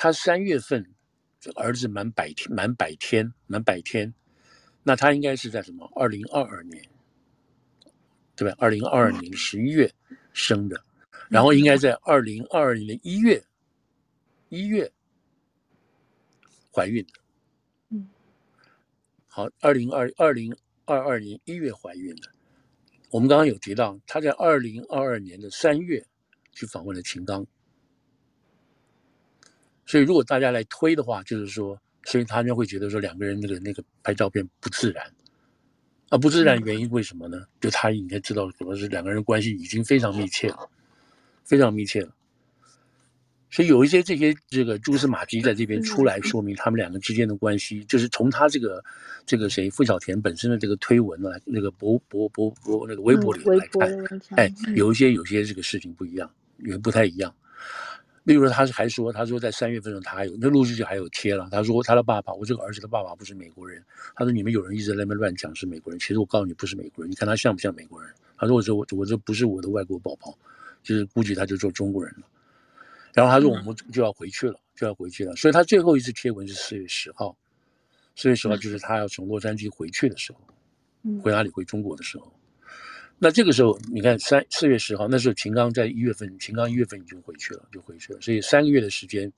[0.00, 0.94] 他三月份
[1.40, 4.14] 这儿子满百天，满百天，满百天，
[4.84, 5.90] 那他应该是在什么？
[5.96, 6.80] 二零二二年，
[8.36, 8.54] 对吧？
[8.60, 9.92] 二零二二年十一月
[10.32, 10.80] 生的，
[11.28, 13.42] 然后应该在二零二二年的一月，
[14.50, 14.88] 一月
[16.72, 17.12] 怀孕的。
[17.88, 18.08] 嗯，
[19.26, 22.30] 好，二零二二零二二年一月怀孕的。
[23.10, 26.06] 我们刚刚有提到，他在二零二二年的三月
[26.52, 27.44] 去访问了秦刚，
[29.88, 35.10] 所以如果大家来推的话，就是说，所以他们会觉得说两个人那个那个拍照片不自然，
[36.10, 37.46] 啊，不自然原因为什么呢？
[37.58, 40.68] 就他应该知道，可能是两个人关系已经非常密切了，
[41.42, 42.14] 非常密切了。
[43.50, 48.84] 所以有一些这些这个蛛丝马迹在这边出来，说明他们两个之间的关系，就是从他这个
[49.24, 57.34] 这个谁付小田本身的这个推文啊，那个博博博博那个微博里来看，哎，有一些有些这个事情不一样，也不太一样。
[58.24, 63.82] 例如他是还说，他说在三月份的时候他还有那陆续就还有贴了，他说他的爸爸，我这个儿子的爸爸不是美国人。
[64.14, 68.12] 他说你们有人一直在那边乱讲是美国人，其实我告诉你不是美国人，你看他像不像美国人？
[68.36, 70.36] 他说我这我我这不是我的外国宝宝，
[70.82, 72.26] 就是估计他就做中国人了。
[73.14, 75.34] 然后他说我们就要回去了，就要回去了。
[75.34, 77.36] 所以他最后一次贴文是四月十号，
[78.14, 80.40] 四月十号就是他要从洛杉矶回去的时候，
[81.20, 81.48] 回哪里？
[81.50, 82.32] 回中国的时候。
[83.20, 88.20] 那这个时候，你看三四月十号，那时候秦刚在一月份，秦刚一月份已经回去了，就回去了。
[88.20, 89.32] 所以三个月的时间，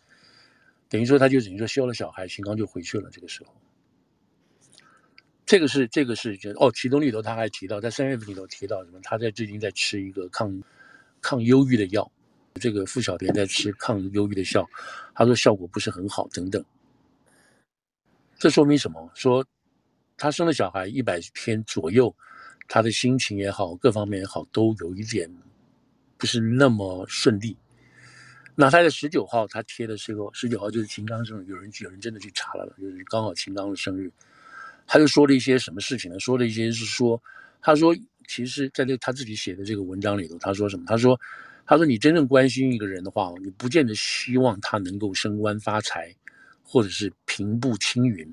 [0.90, 3.09] 等于说他就等于说休了小孩，秦刚就回去了。
[3.11, 3.55] 这个时候，
[5.47, 9.01] 这个是这个是就哦，其中里头他还提到，在三月份里头提到什么？
[9.03, 10.62] 他在最近在吃一个抗
[11.23, 12.12] 抗忧郁的药，
[12.57, 14.69] 这个傅晓田在吃抗忧郁的药，
[15.14, 16.62] 他说效果不是很好，等等。
[18.38, 19.11] 这说明什么？
[19.14, 19.43] 说
[20.19, 22.14] 他生了小孩一百天左右。
[22.73, 25.29] 他的心情也好，各方面也好，都有一点
[26.17, 27.57] 不是那么顺利。
[28.55, 34.09] 那他在十九号，他贴的时候，十九号就是秦刚生日，有人有人真的去查了，就是刚好秦刚的生日，
[34.87, 36.21] 他就说了一些什么事情呢？
[36.21, 37.21] 说了一些是说，
[37.61, 37.93] 他说
[38.29, 40.85] 其实在这他自己写的这个文章里头，他说什么？
[40.87, 41.21] 他说，
[41.67, 46.15] 他说你真正关心一个人的话，你不见得希望他能够升官发财，
[46.63, 48.33] 或者是平步青云。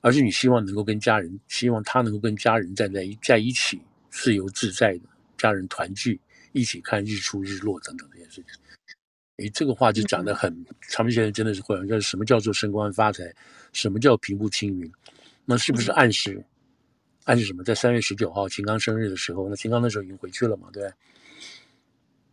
[0.00, 3.80] 而是你希望能够跟家人，希望他能够跟家人站在一在一起，
[4.10, 5.00] 自由自在的
[5.36, 6.20] 家人团聚，
[6.52, 8.44] 一起看日出日落等等这些事情。
[9.38, 13.32] 诶，这个话就讲得很，他们现在真的是会叫什么叫做升官发财，
[13.72, 14.90] 什么叫平步青云？
[15.44, 16.44] 那是不是暗示
[17.24, 17.62] 暗示什么？
[17.62, 20.68] 在三月十九号秦刚生日的时候，那秦刚那时候已经回去了嘛？
[20.72, 20.90] 对。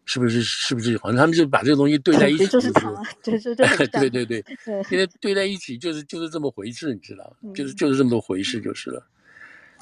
[0.05, 0.41] 是不是？
[0.41, 0.97] 是不是？
[0.99, 2.89] 好像他们就把这个东西对在一起，就是他，
[3.23, 4.43] 对对对，对对对，
[4.89, 9.05] 现在对在一起就是就是这么回事，你知道，就是就是这么多回事就是了。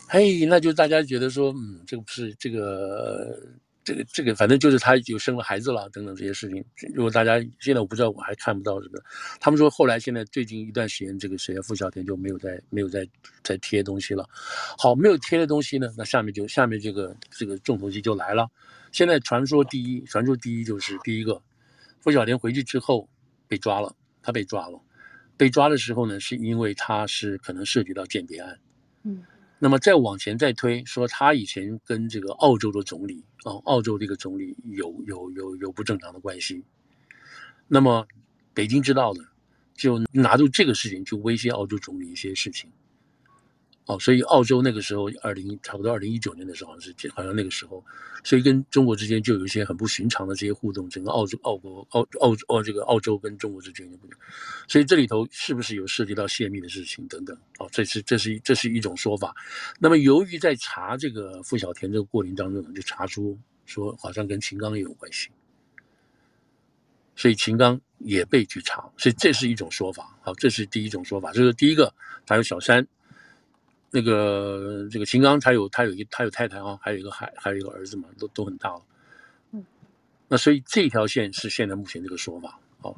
[0.07, 3.37] 嘿，那就大家觉得说，嗯，这个不是这个。
[3.85, 6.63] 这个这个反正就是他有生了孩子了等等这些事情。
[6.95, 9.03] 如果大家现在我不知道我还看不到这个，
[9.41, 13.05] 他们说后来现在最近一段时间这个谁啊傅晓田就没有再没有再
[13.43, 14.25] 再贴东西了。
[14.77, 18.47] 好，没有贴的东西呢，那下面就下面这个这个重头戏就来了。
[18.93, 21.41] 现在传说第一，传说第一就是第一个，
[21.99, 23.09] 傅晓田回去之后
[23.47, 24.79] 被抓了，他被抓了，
[25.35, 28.59] 被抓的时候呢是因为他是可能涉及到间谍案。
[29.01, 29.23] 嗯。
[29.57, 36.63] 那么再往前再推，说他以前跟这个澳洲的总理啊，澳洲这个总理有有有有不正常的关系。
[37.67, 38.05] 那么
[38.53, 39.25] 北京知道了，
[39.73, 42.69] 就拿住这个事情去威胁澳洲总理一些事情。
[43.85, 47.83] 哦，所以澳洲那个时候，二零差不多二零一九年的时候，好像是好像那个时候，
[48.23, 50.89] 所以跟中国之间就有一些很不寻常的这些互动。
[50.89, 54.17] 整个澳洲、澳国、澳澳澳这个澳洲跟中国之间的互动，
[54.69, 57.37] 所以这里头是不是有涉及到泄密的事情等等？
[57.59, 59.35] 哦，这是这是这是一种说法。
[59.79, 65.27] 那么由于在查这个傅小田这个过程当中呢，就查出说好像跟秦刚也有关系，
[67.17, 70.17] 所以秦刚也被去查，所以这是一种说法。
[70.21, 71.93] 好，这是第一种说法，这是第一个，
[72.25, 72.87] 还有小三。
[73.95, 78.81] 那个这个秦刚他有他有一他有太太啊，还有一个孩还有一个儿子嘛，都都很大了。
[79.51, 79.63] 嗯，
[80.27, 82.59] 那所以这条线是现在目前这个说法。
[82.81, 82.95] 哦，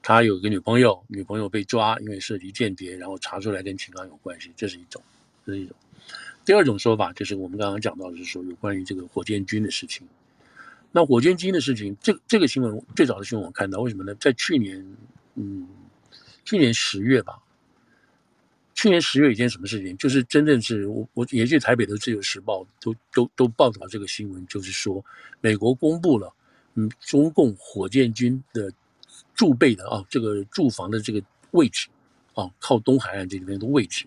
[0.00, 5.02] 他有一个女朋友，女朋友被抓，因为涉及间谍，然后查出来跟秦刚有关系，这是一种，
[5.44, 5.74] 这是一种。
[6.44, 10.06] 第二种说法就是我们刚刚讲到的是说有关于这个火箭军的事情。
[10.92, 14.14] 那火箭军的事情，这这个新闻最早的新闻我看到，为什么呢？
[14.14, 14.96] 在去年，
[15.34, 15.68] 嗯，
[16.44, 17.40] 去年十月吧。
[18.78, 19.96] 去年十月一件什么事情？
[19.96, 25.04] 就是真正是我我也去台北的《自由时报》都都都报道这个新闻，就是说
[25.40, 26.32] 美国公布了，
[26.74, 28.72] 嗯，中共火箭军的
[29.34, 31.88] 驻备的啊，这个驻防的这个位置
[32.34, 34.06] 啊，靠东海岸这里面的位置，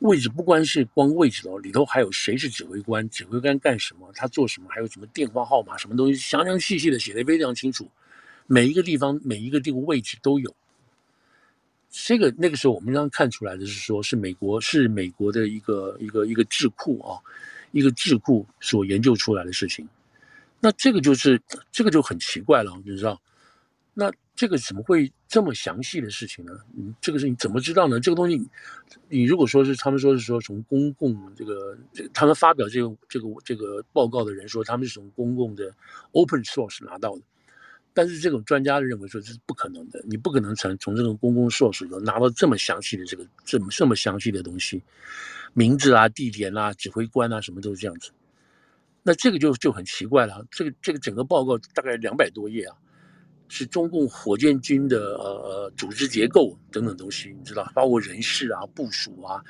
[0.00, 7.88] 位置不光是光位置哦，里头还有谁是指挥官，指挥官干什么，他做什么，还有什么电话号码，什么东西，详详细细的写得非常清楚，
[8.48, 10.52] 每一个地方每一个这个位置都有。
[11.96, 17.14] 这个那个时候我们刚刚看出来的是说，是美国是美国的一个一个一个智库啊，
[17.70, 19.88] 一个智库所研究出来的事情。
[20.58, 23.20] 那这个就是这个就很奇怪了，你知道？
[23.94, 26.52] 那这个怎么会这么详细的事情呢？
[26.76, 28.00] 嗯，这个事情怎么知道呢？
[28.00, 28.44] 这个东西，
[29.08, 31.78] 你如果说是他们说是说从公共这个
[32.12, 35.72] 他们发表这个这个这个报告的人说他们是从公共的
[36.10, 37.22] open source 拿到的。
[37.94, 44.82] 但是这种专家认为说这是不可能的，你不可能从从这种公共硕士中拿到这么详细的这个这么这么详细的东西，
[45.52, 48.10] 名字啊、地点啊、指挥官啊，什么都是这样子。
[49.04, 50.44] 那这个就就很奇怪了。
[50.50, 52.76] 这个这个整个报告大概两百多页啊，
[53.48, 59.44] 是中共火箭军的呃组织结构等等东西，你知道，包括人事啊、部署啊，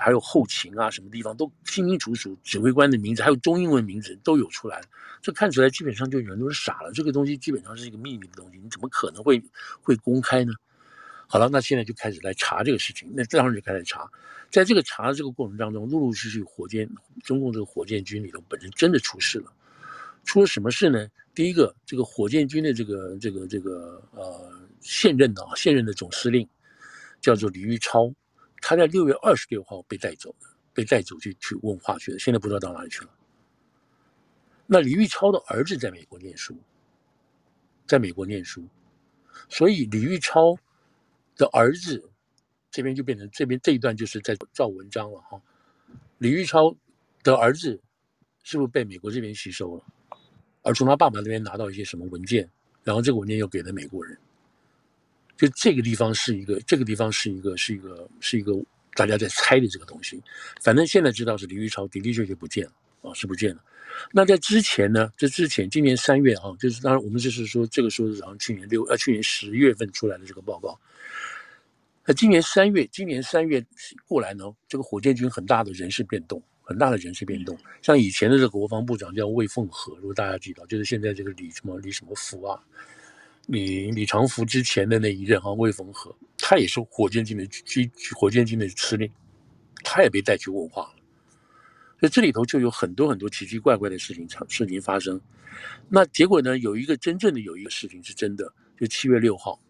[0.00, 4.80] 还有后勤啊，什么地方都清清楚楚，指挥官的名字还有中英文名字都有出来，
[5.20, 6.90] 这看起来基本上就人都是傻了。
[6.92, 9.42] 这个东西基本上是一个秘密的东西，你怎么可能会
[9.82, 10.52] 会公开呢？
[11.26, 14.10] 好了，那现在就开始来查这个事情，那这样就开始查，
[14.50, 16.88] 在这个查的这个过程当中，陆陆续续火箭
[17.22, 19.52] 中共这个火箭军里头本身真的出事了，
[20.24, 21.06] 出了什么事呢？
[21.34, 26.48] 第一个，这个火箭军的这个这个这个呃现任的啊现任的总司令
[27.20, 28.12] 叫做李玉超。
[28.60, 33.10] 他在六月二十六号被带走的，被带走去去问化学的，现在不知道到哪里去了。
[34.66, 36.56] 那李玉超的儿子在美国念书，
[37.86, 38.64] 在美国念书，
[39.48, 40.56] 所以李玉超
[41.36, 42.08] 的儿子
[42.70, 45.40] 这边就变成这边这一段就是在造文章了哈。
[46.18, 46.76] 李玉超
[47.22, 47.80] 的儿子
[48.42, 49.84] 是不是被美国这边吸收了？
[50.62, 52.48] 而从他爸爸那边拿到一些什么文件，
[52.84, 54.16] 然后这个文件又给了美国人。
[55.40, 58.52] 就这个地方是一个，这个地方是一个，是一个，是一个
[58.94, 60.22] 大家在猜的这个东西。
[60.60, 63.64] 反正现在知道是李玉超的的确确不见了啊，是不见了。
[64.12, 65.10] 那在之前呢？
[65.16, 70.78] 这之前今年三月啊，就是当然我们就是说这个说是好像去年六呃去年十月份出来的这个报告。
[72.04, 73.64] 那今年三月，今年三月
[74.06, 77.58] 过来呢，这个火箭军很大的人事变动，很大的人事变动。
[77.80, 82.62] 像以前的这个国防部长叫魏凤和，如果大家记得，就是现在这个李什么李什么福啊。
[83.46, 89.10] 李李长福之前的那一任哈魏凤和，他也是火箭军的军火箭军的司令，
[89.82, 90.94] 他也被带去问话了。
[91.98, 95.20] 所以这里头就有很多很多奇奇怪怪的事情事情发生。
[95.88, 99.60] 那结果呢，有一个真正的有一个事情是真的，就七月六号，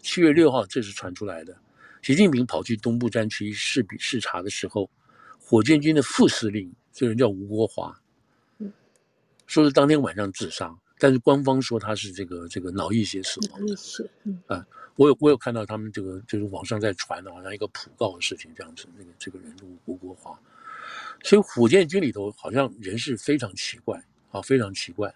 [0.00, 1.56] 七月六号这是传出来的，
[2.02, 4.90] 习近平跑去东部战区视比视察的时候，
[5.38, 7.94] 火箭军的副司令这个人叫吴国华，
[9.46, 10.74] 说是当天晚上自杀。
[10.98, 13.76] 但是官方说他是这个这个脑溢血死亡的，
[14.24, 18.86] 嗯啊，我有我有看到他们这个就是网上在传的，好像一个普告的事情这样子。
[18.98, 20.36] 那个这个人吴国华，
[21.22, 25.14] 所以火箭军里头好像人是非常奇怪啊，非常奇怪。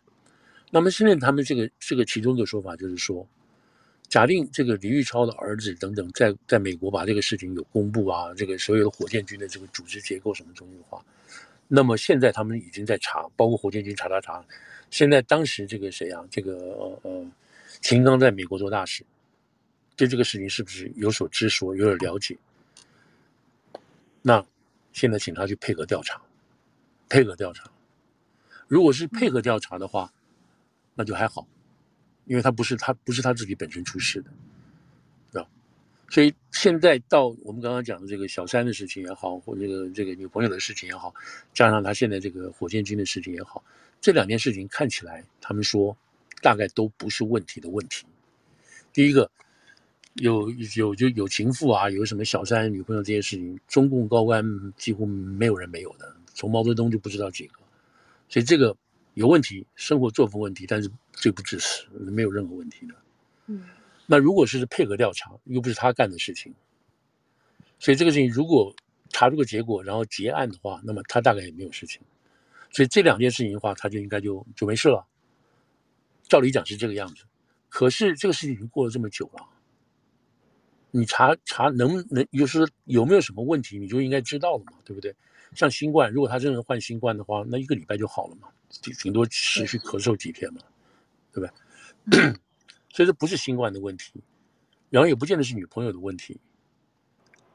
[0.71, 3.27] 那么现在他们这个这个其中一个说法就是说，
[4.09, 11.05] 假定这个李玉超的儿子等等在在美国把这个事情有公布啊，这个所有的火箭军的这个组织结构什么东西的话，
[11.67, 14.45] 那么现在他们已经在查，包括火箭军查查查。
[14.93, 16.23] 现在当时这个谁啊？
[16.31, 17.27] 这个呃呃，
[17.81, 19.03] 秦刚在美国做大使，
[19.97, 22.37] 对这个事情是不是有所知说、有所了解？
[24.21, 24.45] 那
[24.93, 26.21] 现在请他去配合调查，
[27.09, 27.71] 配合调查。
[28.69, 30.13] 如果是配合调查的话，
[30.95, 31.49] 那就还好，
[32.27, 34.31] 因为他不是他不是他自己本身出事的，
[35.33, 35.49] 是吧？
[36.11, 41.15] 所以现在到我们刚刚讲的这个小三的事情也好，或这个这个女朋友的事情也好，
[41.55, 43.65] 加上他现在这个火箭军的事情也好。
[44.03, 45.97] 这两件事情看起来，他们说
[46.41, 48.05] 大概都不是问题的问题。
[48.93, 49.31] 第一个，
[50.15, 54.45] 有有就有情妇啊，有什么小三女朋友这些事情，中共高官
[54.77, 57.61] 几乎没有人没有的，从毛泽东就不知道几个。
[58.29, 58.77] 所以这个
[59.15, 62.95] 有问题，生活作风问题，但是罪不至死，没有任何问题的。
[63.47, 63.63] 嗯，
[64.07, 66.53] 那如果是配合调查，又不是他干的事情，
[67.79, 68.75] 所以这个事情如果
[69.11, 72.03] 查出个结果，然后结案的话，那么他大概也没有事情。
[72.73, 75.07] 所以这两件事情的话，他就应该就就没事了。
[76.25, 77.25] 照理讲是这个样子，
[77.69, 79.47] 可是这个事情已经过了这么久了，
[80.91, 85.15] 你查查能能，就是有没有什么问题，你就应该知道了嘛，对不对？
[85.55, 88.49] 像新冠，如果他真的患新冠的话，那一个礼拜就好了嘛，
[88.81, 90.61] 顶顶多持续咳嗽几天嘛，
[91.31, 91.47] 对不
[92.11, 92.33] 对？
[92.89, 94.23] 所以这不是新冠的问题，
[94.89, 96.41] 然后也不见得是女朋友的问题。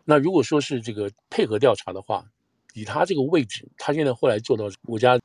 [0.05, 2.31] 那如果说是这个配合调查的话，
[2.77, 5.19] 以他这个位置，他现在后来做到国家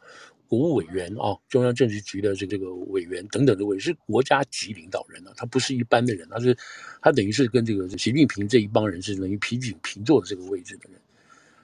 [0.49, 6.57] 国务委员啊，中央政治局的这这个委员等等的位置，是国家级领导人啊，他不是一般的人，他是
[7.01, 11.01] 他等于是跟这个习近平这一帮人是等于平起平坐的这个位置的人，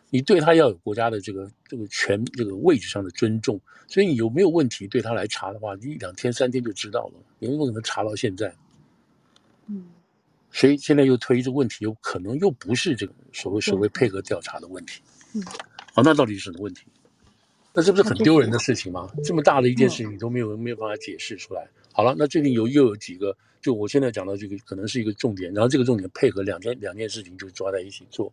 [0.08, 8.54] 你对他要有国家的这个这个权这个位置上的尊重，所以你有没有问题对他来查的话，一两天三天就知道了，有没有可能查到现在？
[9.66, 9.84] 嗯，
[10.50, 15.02] 所以现在又推这个问题，有可能又不是这个所谓所谓配合调查的问题，
[15.34, 15.42] 嗯。
[15.98, 16.86] 好，那到底是什么问题？
[17.74, 19.10] 那这不是很丢人的事情吗？
[19.24, 21.68] 这么大的一件事情你都没有没有办法解释出来。
[21.92, 28.32] 好了，那最近有又有几个，就我现在讲到这个可能是一个重点，然后这个重点配合两件两件事情就抓在一起做，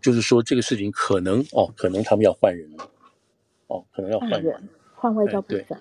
[0.00, 2.90] 就是说这个事情可能哦，可能他们要换人了，
[3.68, 5.80] 哦，可能要换人，换外交部长，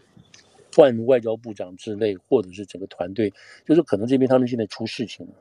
[0.76, 3.34] 换外交部长之类，或者是整个团队，
[3.66, 5.34] 就是可能这边他们现在出事情了。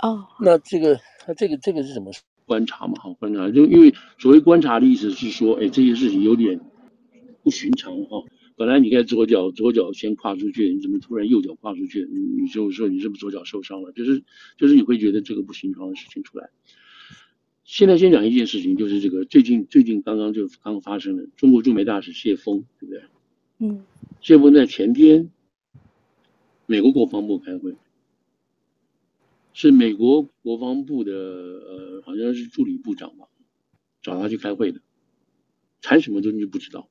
[0.00, 2.12] 哦，那这个那这个这个是怎么？
[2.48, 6.58] 观察嘛，好观察，就因为所谓观察的意思是说，哎，这些事情有点
[7.42, 8.24] 不寻常哈。
[8.56, 12.08] 本来你该左脚左脚先跨出去，你怎么突然右脚跨出去？
[12.10, 13.92] 你你就说你是不是左脚受伤了？
[13.92, 14.24] 就是
[14.56, 16.50] 就是你会觉得这个不寻常的事情出来。
[17.62, 23.02] 现在先讲一件事情，就是这个最近最近刚刚就刚刚发生的，中国驻美大使谢峰，对不对？
[23.60, 23.84] 嗯，
[24.20, 25.30] 谢峰在前天
[26.66, 27.76] 美国国防部开会，
[29.60, 33.26] 是美国国防部的呃好像是助理部长吧，
[34.00, 34.80] 找他去开会的，
[35.82, 36.88] 谈什么东西不知道。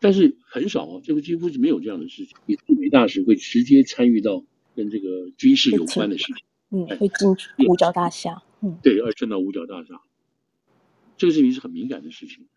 [0.00, 2.36] 但是很少啊，这个几乎是没有这样的事情。
[2.66, 6.36] 驻美大使会直接参与到跟这个军事有关的事情，
[6.70, 10.02] 嗯，会进五角大厦，嗯，对，而进到五角大厦，
[11.16, 12.48] 这个事情是很敏感的事情。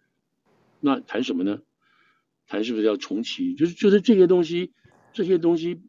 [0.80, 1.62] 那谈什么呢？
[2.48, 3.54] 谈是不是要重启？
[3.54, 4.72] 就是就是这些东西，
[5.14, 5.80] 这些东西，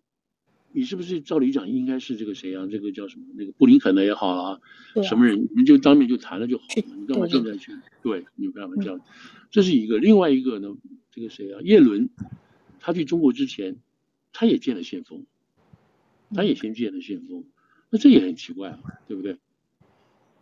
[0.75, 2.66] 你是不是照理讲应该是这个谁啊？
[2.68, 3.27] 这个叫什么？
[3.37, 4.61] 那个布林肯的也好啊，
[4.97, 7.72] 啊什么人，你就当面就谈了就好了，你干嘛现在去？
[8.03, 8.99] 对，你干嘛这样？
[8.99, 9.03] 嗯、
[9.51, 10.77] 这是一个，另外一个呢？
[11.12, 11.61] 这个谁啊？
[11.62, 12.11] 叶伦，
[12.81, 13.77] 他去中国之前，
[14.33, 15.25] 他也见了谢锋，
[16.35, 17.45] 他也先见了谢锋，
[17.91, 19.39] 那这也很奇怪啊，对不对？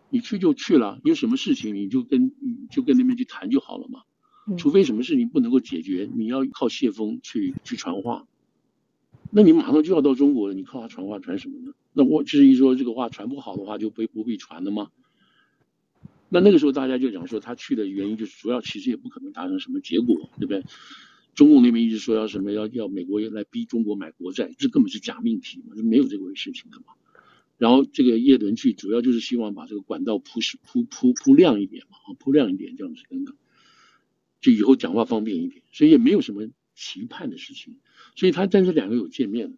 [0.09, 4.01] 你去就去了，有什么事情你就跟你就跟那边去谈就好了嘛。
[4.59, 8.27] 除非什么事情不能够解决，你要靠谢峰去去传话，
[9.35, 11.73] 那你马上就要到中国了，你靠他传话传什么呢？
[11.95, 14.91] 那我至于说这个话传不好的话，就不不必传了吗？
[16.29, 20.63] 那那个时候大家就讲说，他去的原因就是主要其实也不可能达成什么结果，对不对？
[21.35, 26.93] 中共那边一直说要什么要要美国来逼中国买国债，这根本是假命题嘛，就没有这回事情的嘛。
[27.57, 33.35] 然后这个叶伦去主要就是希望把这个管道铺实铺铺铺亮一点嘛，铺亮一点这样子等等，
[34.43, 37.79] 就以后讲话方便一点，所以也没有什么期盼的事情。
[38.17, 39.57] 所以他但是两个有见面了。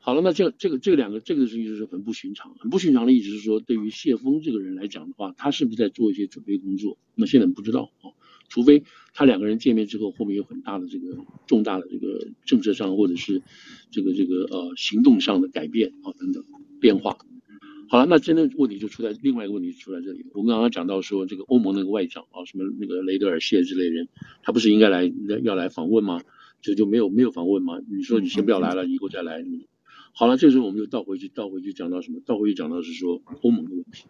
[0.00, 6.96] 好了，那这这个这个两个这个事情就是很不寻常，很不寻常的意思是说，对于谢峰这个人来讲的话，他是不是在做一些准备工作？
[7.14, 8.16] 那现在不知道啊，
[8.48, 13.42] 除非他两个人见面之后，后面有很大的这个重大的这个政策上或者是
[13.90, 16.42] 这个这个呃行动上的改变啊等等
[16.80, 17.18] 变化。
[17.90, 20.24] 好了，那真的问题就出在另外一个问题出在这里。
[20.32, 24.08] 我们刚刚讲到说，这个欧盟那个外长啊，什么那个雷德尔谢之类人，
[24.42, 26.22] 他不是应该来要来访问吗？
[26.60, 27.78] 就就没有没有访问嘛？
[27.88, 29.44] 你说你先不要来了，以后再来。
[30.12, 32.20] 好了，这时候我们就倒回去，倒回去讲到什么？
[32.26, 34.06] 倒回去讲到是说欧盟的问题。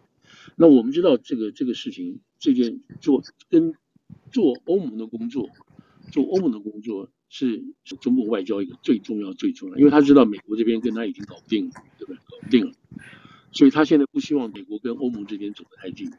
[0.55, 3.73] 那我们知道这个这个事情，这件做跟
[4.31, 5.49] 做欧盟的工作，
[6.11, 12.17] 做欧盟的工作是是中国外交一个最重要最重要，因为他知道美国这边跟他已经搞定了，对不对？
[12.17, 12.71] 搞定了，
[13.51, 16.11] 所以他现在不希望美国跟欧盟这边走得太近，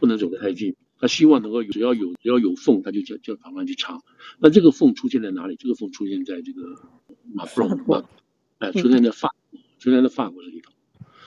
[0.00, 0.74] 不能走得太近。
[0.98, 4.00] 他希望能够只要有只要有缝，他就叫叫法官去查。
[4.38, 5.56] 那这个缝出现在哪里？
[5.56, 6.62] 这个缝出现在这个
[7.32, 8.04] 马克龙。
[8.58, 10.72] 哎，出现在法国，出现在法国这里头，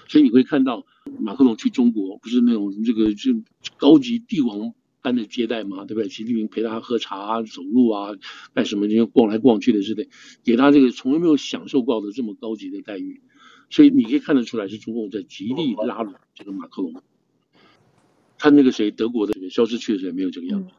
[0.10, 0.86] 所以你会看到
[1.22, 3.32] 马克龙去中国，不是那种这个就
[3.78, 6.10] 高级帝王般的接待嘛，对不对？
[6.10, 8.18] 习近平陪他喝茶啊、走路啊、
[8.54, 10.10] 干什么，就逛来逛去的之类，
[10.44, 13.22] 给他这个从来没有享受过的这么高级的待遇，
[13.70, 17.02] 所以你可以看得出来，是中共在极力拉拢这个马克龙。
[18.42, 20.72] 他那个谁，德国的肖斯去的时候也没有这个样子，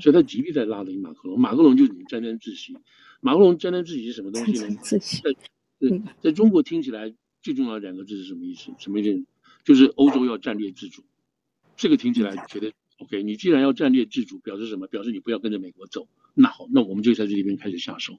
[0.00, 1.38] 所以他极力在拉拢马克龙。
[1.38, 2.76] 马克龙就是沾沾自喜，
[3.20, 4.76] 马克龙沾沾自喜是什么东西呢？
[4.82, 5.22] 自喜。
[5.78, 8.72] 对，在中国听起来最重要的两个字是什么意思？
[8.78, 9.24] 什么意思？
[9.64, 11.04] 就是欧洲要战略自主。
[11.76, 13.22] 这个听起来觉得 OK。
[13.22, 14.88] 你既然要战略自主，表示什么？
[14.88, 16.08] 表示你不要跟着美国走。
[16.34, 18.18] 那好，那我们就在这里边开始下手，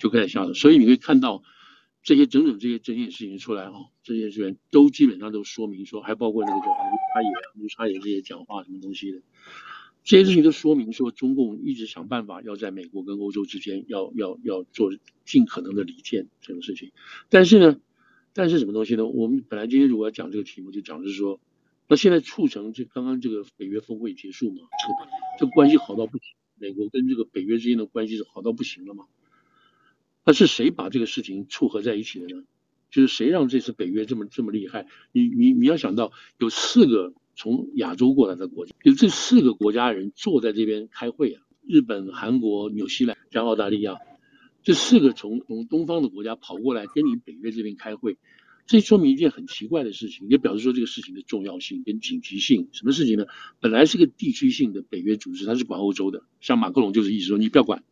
[0.00, 0.54] 就开始下手。
[0.54, 1.42] 所以你会看到
[2.02, 7.28] 这些整整这些这件事情出来哈，这些事情都基本上都说明说，还包括那个叫卢插野、
[7.60, 9.22] 卢插野这些讲话什么东西的。
[10.02, 14.90] 这些事情都说明说，中共一直想办法要在美国跟欧洲之间要要要做
[15.26, 16.90] 尽可能的离间这种事情。
[17.28, 17.78] 但是呢，
[18.32, 19.04] 但是什么东西呢？
[19.04, 21.38] 我们本来今天如果要讲这个题目，就讲的是说，
[21.86, 24.62] 那现在促成这刚刚这个北约峰会结束嘛，
[25.38, 26.24] 这个关系好到不行，
[26.56, 29.04] 美国跟这个北约之间的关系是好到不行了嘛？
[30.24, 32.44] 那是谁把这个事情撮合在一起的呢？
[32.90, 34.86] 就是谁让这次北约这么这么厉害？
[35.12, 37.14] 你你你要想到有四个。
[37.36, 43.96] 从亚洲过来的国家，有这四个国家人坐在这边开会啊，日本、韩国、纽西兰加澳大利亚，
[44.62, 48.18] 这四个从从东方的国家跑过来跟你北约这边开会，
[48.66, 52.68] 这说明一件很奇怪的事情，也表示说这个事情的重要性跟紧急性。
[52.72, 53.24] 什么事情呢？
[53.58, 57.82] 本来是个地区性的北约组织，它是管欧洲的，像马克龙就是意思说你不要管，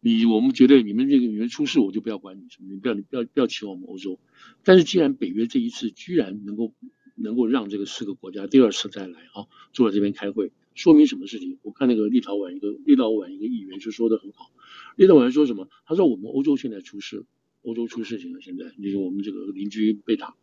[0.00, 4.18] 你我们觉得你们这个你们出事我就不要管你什么，你不要你不要不要请我们欧洲。
[4.64, 6.72] 但是既然北约这一次居然能够。
[7.18, 11.56] 能够让这个四个国家第二次再来啊，坐在这边开会，说明什么事情？
[11.62, 14.50] 我看那个立陶宛一个立陶宛一个议员就说的很好，
[14.96, 15.70] 立陶宛说什么？
[15.86, 17.24] 他说我们欧洲现在出事，
[17.62, 20.36] 欧洲出事情了，现在就是我们这个邻居被打，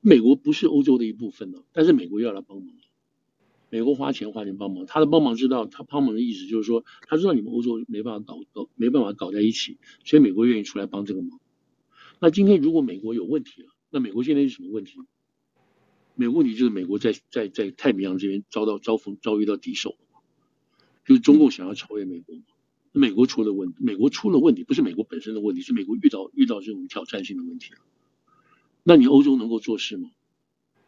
[0.00, 2.74] 美国不是欧洲的一部分呢，但是美国要来帮忙，
[3.70, 11.40] 美国花钱花钱帮忙，他的帮忙知道他帮忙的意思就是说，他知道你们欧洲没办法搞搞没办法搞在一起，所以美国愿意出来帮这个忙。
[12.18, 14.98] 那今天如果美国有问题了，那美国现在是什么问题？
[16.16, 20.20] 美国问题就是美国在在在太平洋这边遭到遭逢遭遇到敌手了，
[21.06, 22.42] 就是中共想要超越美国嘛，
[22.92, 27.78] 美国出了问题，美国出了问题，不是美国本身的问题，是美国遇到遇到这种挑战性的问题了。
[28.82, 30.10] 那你欧洲能够做事吗？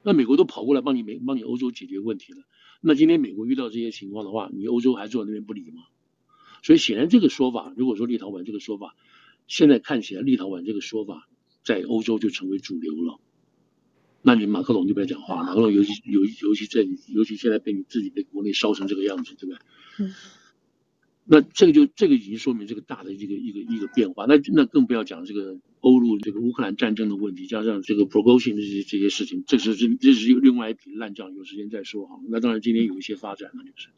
[0.02, 2.42] 那美国都跑过来帮你美帮你欧洲解决问题了，
[2.84, 5.84] 那今天美国遇到这些情况的话，你欧洲还坐在那边不理吗？
[6.62, 8.96] 所以显然这个说法，如果说立陶宛这个说法，
[9.46, 11.28] 现在看起来立陶宛这个说法
[11.64, 13.20] 在欧洲就成为主流了。
[14.20, 19.58] 那你马克龙就不要讲话，马克龙尤其尤尤其在尤其现在被你自己被国内烧成这个样子，对不对？
[19.98, 20.14] 嗯。
[21.24, 32.20] 那这个就这个已经说明这个大的一个一个一个变化，那那更不要讲这个欧陆这个乌克兰战争的问题，加上这个 proportion 这些这些事情，这是这这是另外一笔烂账，有时间再说哈。
[32.28, 33.88] 那当然今天有一些发展了，就是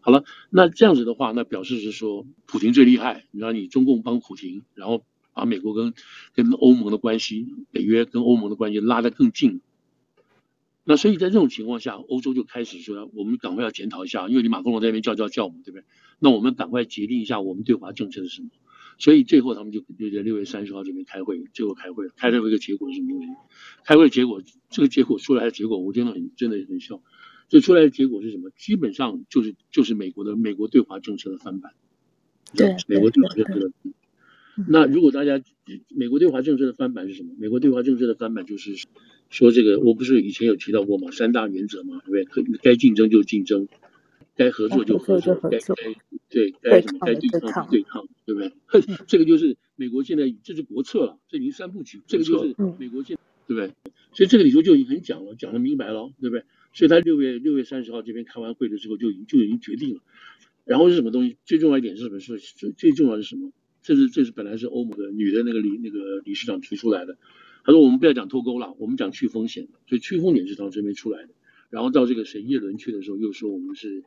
[0.00, 0.22] 好了。
[0.50, 5.94] 那这样子的话，那表示是说普京最厉害，你知道你中共帮普京，然后把美国跟
[6.34, 9.62] 跟欧盟的关系，北约跟欧盟的关系拉得更近。
[10.84, 15.84] 那所以在这种情况下，欧洲就开始说，我们赶快要检讨一下，因为你马克龙在那边叫叫叫嘛，对不对？
[16.18, 18.50] 那我们赶快决定一下我们对华政策是什么。
[19.00, 23.16] 所以最后他们就就在六月三十号这边开会，最后开会开了一个结果是什么？
[23.84, 27.02] 开会结果，这个结果出来的结果，我真的很真的很笑。
[27.48, 28.50] 这出来的结果是什么？
[28.56, 31.72] 基本上就是就是美国的美国对华政策的翻版。
[32.54, 33.72] 对，美国对华政策的。
[34.68, 35.42] 那如果大家
[35.88, 37.34] 美国对华政策的翻版是什么？
[37.38, 38.76] 美国对华政策的翻版就是
[39.30, 41.10] 说，这个我不是以前有提到过吗？
[41.10, 42.58] 三大原则嘛，对不对？
[42.62, 43.68] 该竞争就竞争，
[44.40, 45.74] 该合作就合作，该该
[46.30, 48.50] 对该什么该对抗就对抗，对不对？
[49.06, 53.74] 这个就是美国现在这是国策了，这已经三部曲，这个就是美国现在对不对？
[54.14, 56.44] 所以这个里头就已经很讲了，讲的明白了，对不对？
[56.72, 60.00] 所以他六月六月三十号这边开完会的时候就已经就已经决定了。
[60.64, 61.36] 然后是什么东西？
[61.44, 62.18] 最重要一点是什么？
[62.18, 63.52] 是最最重要的是什么？
[63.82, 67.18] 这是这是本来是欧盟的女的那个理那个理事长提出来的，
[67.64, 71.28] 他说我们不要讲脱钩了，我们讲去风险，所以去风险是从这边出来的。
[71.70, 74.02] 然后到这个谁叶伦去的时候，又说我们是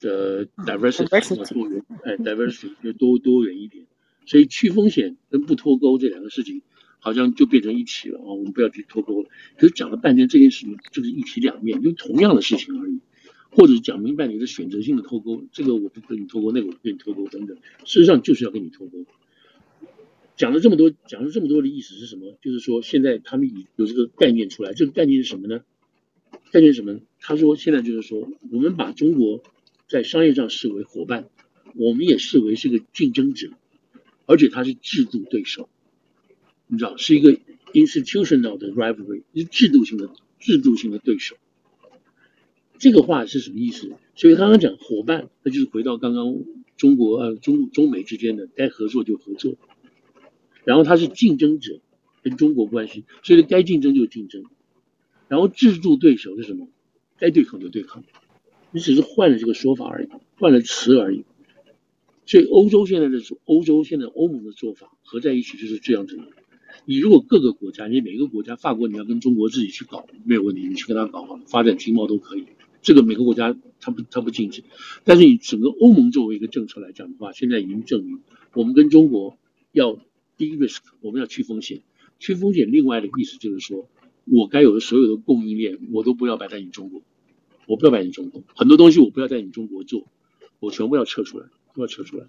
[0.00, 3.86] 的 diversity 要多元，哎 diversity 就多多元一点。
[4.26, 6.60] 所以去风险跟不脱钩这两个事情，
[6.98, 9.30] 好像就变成一体了啊，我们不要去脱钩了。
[9.56, 13.00] 可是讲了半天，这件事情就是一体两面，就同样的事情而已。
[13.50, 19.06] 或者讲明白你的选择性的脱钩，这个我不跟你脱钩，那个我不跟你脱钩等等，事实上就是要跟你脱钩。
[20.36, 22.36] 讲了这么多，讲了这么多的意思是什么？
[22.42, 25.62] 就是说现在他们已有这个概念出来，这个概念是什么呢？
[26.52, 27.00] 概念是什么？
[27.20, 29.42] 他说现在就是说，我们把中国
[29.88, 31.28] 在商业上视为伙伴，
[31.74, 33.50] 我们也视为是个竞争者，
[34.26, 35.68] 而且他是制度对手，
[36.66, 37.38] 你知道，是一个
[37.72, 41.36] institutional 的 rivalry，是制度性的制度性的对手。
[42.78, 43.90] 这个话是什么意思？
[44.14, 46.44] 所以刚刚讲伙伴，那就是回到刚刚
[46.76, 49.56] 中国呃中中美之间的该合作就合作，
[50.64, 51.80] 然后他是竞争者，
[52.22, 54.44] 跟中国关系，所以该竞争就竞争，
[55.28, 56.68] 然后制度对手是什么？
[57.18, 58.04] 该对抗就对抗，
[58.70, 60.08] 你只是换了这个说法而已，
[60.38, 61.24] 换了词而已。
[62.26, 66.24] 所以欧洲现在的欧洲现在欧盟的做法合在一起就是这样子的。
[66.84, 72.44] 你如果各个国家，你每个国家，法国你要跟中国自己去搞没有问题，你去跟他搞好了，发展经贸都可以。
[72.80, 74.62] 这个每个国家它不它不禁止，
[75.04, 78.20] 但是以整个欧盟作为一个政策来讲的话，现在已经证明
[78.54, 79.36] 我们跟中国
[79.72, 79.98] 要
[80.36, 81.82] 低 risk，我们要去风险，
[82.18, 82.70] 去风险。
[82.70, 83.88] 另外的意思就是说，
[84.24, 87.02] 我该有的所有的供应链我都不要摆在你中国，
[87.68, 90.08] 我不要买你中国，很多东西我不要在你中国做，
[90.58, 92.24] 我全部要撤出来，都要撤出来，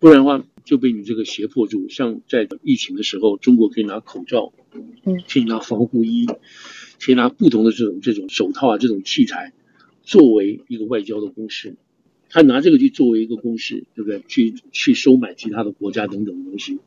[0.00, 1.88] 不然的话就被你这个胁迫住。
[1.88, 4.52] 像在疫情的时候，中国可以拿口罩，
[5.04, 6.26] 嗯，可以拿防护衣。
[7.00, 9.52] 可以拿不同的这种这种手套啊，这种器材
[10.04, 11.76] 作为一个外交的公式，
[12.30, 14.22] 他拿这个去作为一个公式，对不对？
[14.26, 16.78] 去去收买其他的国家等等的东西。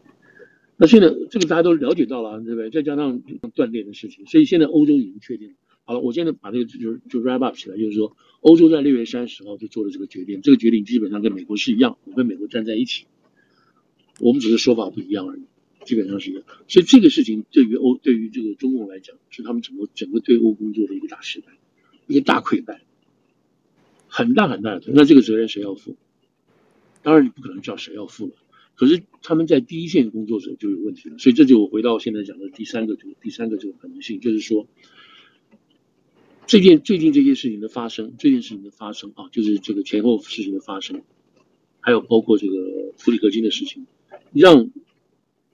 [0.76, 2.72] 那现在这个大家都了解到了，对不对？
[2.72, 3.22] 再加上
[3.54, 5.54] 锻炼的事情，所以现在欧洲已经确定了。
[5.88, 13.06] 好了，我现在把这个就就 wrap up 起来，就是说，欧洲在六月三十号就做了这个决定，这个决定基本上跟美国是一样，我跟美国站在一起，
[14.20, 15.44] 我们只是说法不一样而已。
[15.86, 21.58] 基本上是一样，所以这个事情对于欧对于这个中共来讲，是他们整个整个对欧工作的一个大失败，
[22.08, 22.82] 一个大溃败，
[24.10, 24.92] 很大很大的。
[24.94, 25.96] 那这个责任谁要负？
[27.04, 28.34] 当然你不可能叫谁要负了。
[28.76, 31.18] 可是他们在第一线工作者就有问题了。
[31.20, 34.68] 所以这就回到现在讲的第三个这个第三个这个可能性，就是说，
[36.48, 41.04] 最近最近这件事情的发生，这件事情的发生啊，就是这个前后事情的发生，
[41.82, 43.86] 还有包括这个弗里格金的事情，
[44.34, 44.72] 让。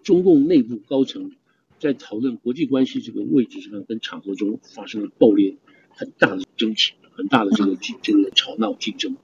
[0.03, 1.31] 中共内部高层
[1.79, 5.55] 在讨论国际关系这个位置上跟场合中发生了爆裂，
[5.91, 9.15] 很大的争执，很大的这个这个吵闹竞争，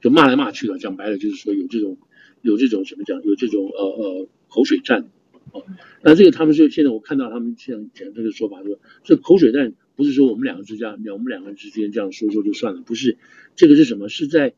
[0.00, 1.96] 就骂来骂去的，讲白了就是说有这种
[2.42, 5.08] 有这种什么讲，有这种呃呃口水战，
[5.52, 5.62] 哦，
[6.02, 13.18] 那这个他们说现在我看到他们这样讲这个说法说，这口水战不是说我们两个之间，我们两个之间这样说说就算了，不是，
[13.54, 14.08] 这个是什么？
[14.08, 14.54] 是在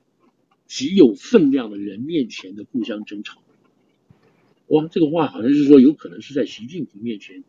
[0.68, 3.42] 极有分量的人面前的互相争吵。
[4.68, 7.42] 哇，这个话好像是说有可能是在习近平面前，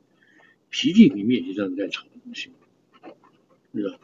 [0.71, 2.49] 习近平面前这样在吵的东西，
[3.71, 3.99] 对吧？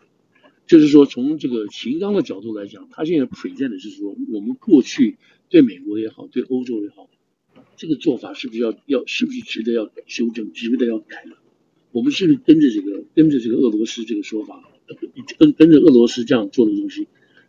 [0.67, 5.17] 就是说从这个秦刚的角度来讲，他现在 present 的是说，我们过去
[5.49, 7.09] 对美国也好，对欧洲也好。
[7.75, 11.37] 这个做法是不是要要是不是值得要修正，值得要改了？
[11.91, 14.63] 我们是不是跟着这个跟着这个俄罗斯这个说法，
[15.37, 17.07] 跟跟着俄罗斯这样做的东西，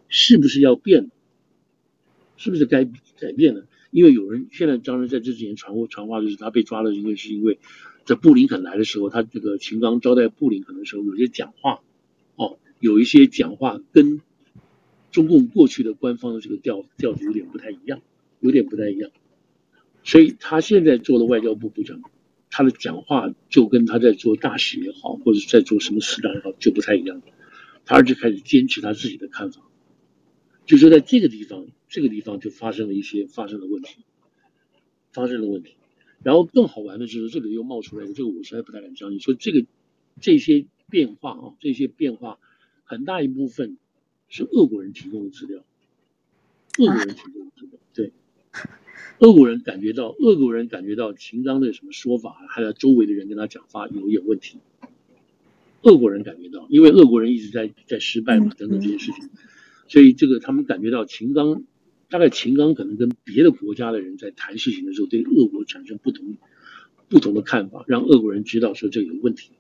[0.08, 1.10] 是不是要变？
[2.36, 2.84] 是不是该
[3.18, 3.66] 改变了？
[3.90, 7.58] 因为有人现在当然在这之前传过传话，就是他被抓了，因为是因为
[8.06, 11.80] 在布林肯来的时候，他这个秦刚招待布林肯的时候，有些讲话
[12.36, 14.22] 哦，有一些讲话跟
[15.10, 18.00] 中共过去的官方的这个调调子有点不太一样，
[18.40, 19.10] 有点不太一样。
[20.02, 22.00] 所以他现在做的外交部部长，
[22.50, 27.22] 他的讲话就跟他在做大使也好，或者在做什么事长也好，就不太一样。
[27.86, 29.62] 他而且开始坚持他自己的看法，
[30.66, 34.04] 就说在这个地方，这个地方就发生了一些发生了问题，
[35.12, 35.76] 发生了问题。
[36.22, 39.64] 然后更好玩的就是这里又冒出来一个，这个我实在不太敢相信，说这个
[40.20, 42.38] 这些变化啊，这些变化
[42.84, 43.78] 很大一部分
[44.28, 45.64] 是俄国人提供的资料，
[46.78, 48.12] 俄国人提供的资料，对。
[49.20, 54.58] 俄国人感觉到，俄国人感觉到秦刚的什么说法，还有周围的人跟他讲话有一点问题。
[55.82, 59.30] 俄国人感觉到，因为俄国人一直在在失败嘛，等等这些事情，
[59.88, 61.64] 所以这个他们感觉到秦刚，
[62.08, 66.36] 大概秦刚可能跟别的国家的人在谈事情的时候，对俄国产生不同
[67.08, 69.52] 不同的看法，让俄国人知道说这个有问题。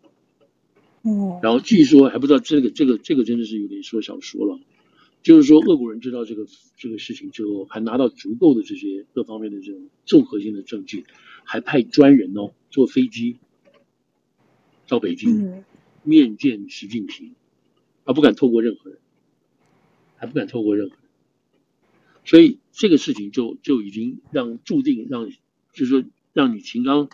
[1.02, 4.58] 哦，然后据说还不知道这个这个这个真的是有点说小说了。
[5.22, 6.46] 就是说，俄国人知道这个
[6.76, 11.04] 这个事情之后，还拿到足够的这些各方面的这种综合性的证据，
[11.44, 13.36] 还派专人哦坐飞机
[14.88, 15.62] 到北京
[16.02, 17.34] 面见习近平，
[18.04, 18.98] 而不敢透过任何人，
[20.16, 21.04] 还不敢透过任何人，
[22.24, 26.02] 所以这个事情就就已经让注定让，就是说
[26.32, 27.10] 让你秦刚，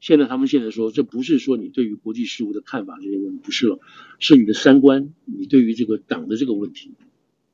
[0.00, 3.78] 现在他们现在说，这不是说你对于国际事务的看法这些问题不是了，
[4.18, 6.94] 是你的三观，你对于这个党的这个问题。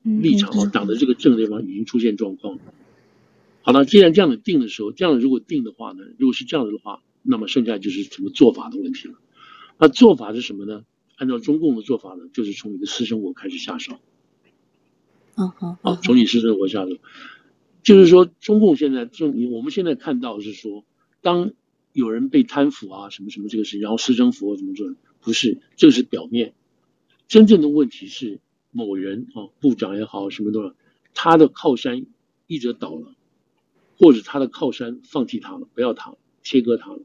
[0.07, 2.59] 立场哦，党的这个政地方已经出现状况。
[3.63, 9.15] 好了，既然这样子定的时候，这样如果定的话呢，如果是这样子的话，那么剩下就是什么做法的问题了。
[9.79, 10.85] 那做法是什么呢？
[11.17, 13.99] 按照中共的做法呢，就是从你的私生活开始下手。
[15.35, 16.97] 嗯好，好，从你私生活下手，
[17.83, 20.85] 就是说中共现在就你我们现在看到是说，
[21.21, 21.51] 当
[21.93, 24.95] 有人被贪腐啊什么什么这个事情，然后私生活怎么做？
[25.21, 26.55] 不是，这个是表面，
[27.27, 28.39] 真正的问题是。
[28.77, 30.75] 某人啊，部长也好，什么都好，
[31.15, 32.05] 他的靠山
[32.47, 33.17] 一直倒了，
[33.99, 37.01] 或者他的靠山放弃他了，不要他了，切割他了，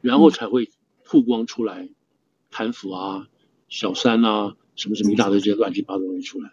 [0.00, 0.68] 然后才会
[1.04, 1.88] 曝光出来
[2.50, 3.28] 贪腐啊、
[3.68, 6.50] 小三啊，什么什么一大堆这些乱七八糟东西出来，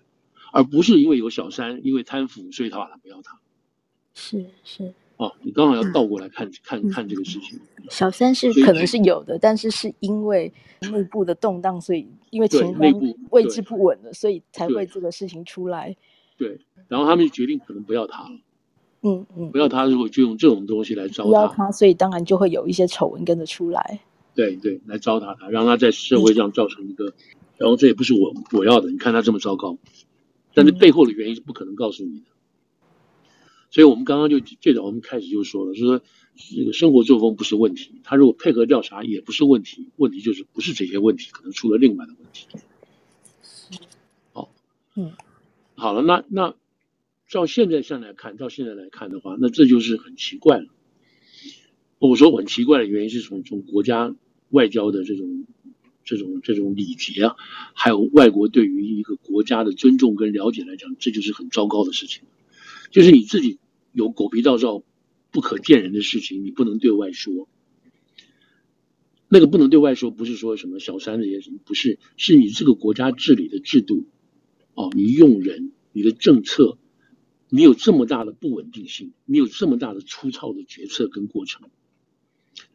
[0.53, 3.39] 而不是因为有小三，因为贪腐，所以他把他不要他。
[4.13, 4.93] 是是。
[5.19, 7.59] 哦，你刚好要倒过来看、嗯、看看这个事情。
[7.89, 12.89] 小三是可能是有的，但是是因为内部的动荡，所以因为情况
[13.31, 15.93] 位置不稳了，所以才会这个事情出来。
[16.37, 16.57] 对，
[16.87, 18.29] 然后他们就决定可能不要他了。
[19.01, 23.99] 嗯嗯，不要他，如果就用这种东西来糟蹋他，所以当然就会有一些丑闻跟着出来。
[24.33, 27.13] 对对，来糟蹋他，让他在社会上造成一个，嗯、
[27.57, 28.89] 然后这也不是我我要的。
[28.89, 29.77] 你看他这么糟糕，
[30.53, 32.25] 但是背后的原因是不可能告诉你的。
[33.71, 36.01] 所以我们刚刚就最早我们开始就说了，就是说
[36.55, 42.47] 这个生活作风不是问题，他如果配合调查也不是问题，问题就是不是这些问题，可能出了另外的问题。
[44.31, 44.51] 好，
[44.95, 45.13] 嗯，
[45.75, 46.55] 好了，那那
[47.27, 50.65] 照现在上来看，照现在来看的话，那这就是很奇怪了。
[51.99, 54.15] 我说很奇怪的原因是从从国家
[54.49, 55.45] 外交的这种
[56.05, 57.35] 这种这种礼节啊，
[57.73, 62.23] 还有外国对于一个国家的尊重跟了解来讲，这就是很糟糕的事情。
[62.91, 63.59] 就是你自己
[63.91, 64.83] 有狗皮倒灶、
[65.31, 67.47] 不可见人的事情，你不能对外说。
[69.31, 74.07] 那个不能对外说，不是说什么小三那些什么，不是，是你这个国家治理的制度，
[74.73, 76.79] 哦，你用人，你的政策，
[77.47, 81.69] 你有这么大的不稳定性，你有这么大的粗糙的决策跟过程，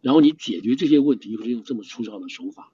[0.00, 2.72] 然后你解决这些问题又是用这么粗糙的手法，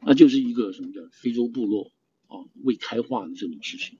[0.00, 1.90] 那就是一个什么叫非洲部落
[2.28, 3.98] 啊、未开化的这种事情。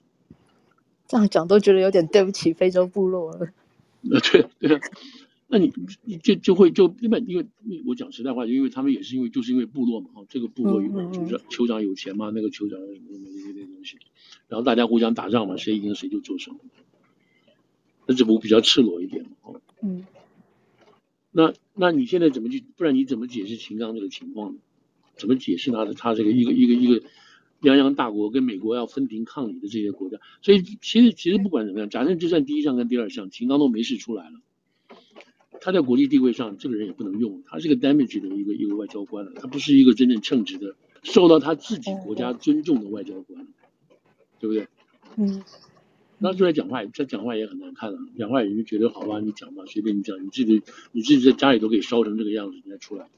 [1.15, 3.47] 这样讲都觉得有点对不起非洲部落了。
[4.11, 4.81] 呃，对对啊，
[5.47, 7.47] 那你你就就会就因为因为
[7.87, 13.97] 我讲实在话，因为他们也是因为就是因为部落嘛，这个部落有酋长酋长有钱嘛，那个酋长什么什么那些那东西，
[14.49, 16.57] 然后大家互相打仗嘛，谁赢谁就做什么。
[18.07, 19.61] 那这不比较赤裸一点嘛？
[19.83, 20.05] 嗯。
[21.31, 22.65] 那那你现在怎么去？
[22.77, 24.59] 不然你怎么解释秦刚这个情况呢？
[25.15, 27.07] 怎么解释他的他这个一个一个一个
[27.65, 30.19] 泱泱大国跟美国要分庭抗礼的这些国家？
[30.43, 34.41] 所以其实其实不管怎么样，假设就算第一项跟第二项秦刚都没事出来了，
[35.61, 43.47] 他在国际地位上这个人也不能用，他是个 damage 的一个一个外交官了，他不是一个真正称职的、受到他自己国家尊重的外交官，
[44.39, 44.69] 对不对？
[45.17, 45.43] 嗯。
[46.19, 50.62] 那出来讲话，他讲话也很难看了，讲话也就觉得好吧，你讲吧，随便你讲，你自己
[50.93, 53.09] 你自己在家里都可以烧成这个样子，你再出来。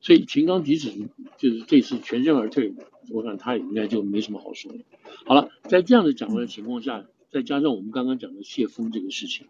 [0.00, 0.90] 所以秦刚即使
[1.38, 2.72] 就是这次全身而退，
[3.10, 4.78] 我想他也应该就没什么好说的。
[5.24, 9.46] 好了，在这样的讲话的情况下，再加上我们刚刚讲的谢峰这个事情，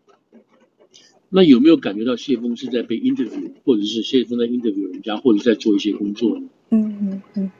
[1.28, 6.48] 那有没有感觉到谢峰是在被 interview，或者是谢峰在 interview 人家，或者在做一些工作呢？
[6.70, 7.50] 嗯嗯嗯。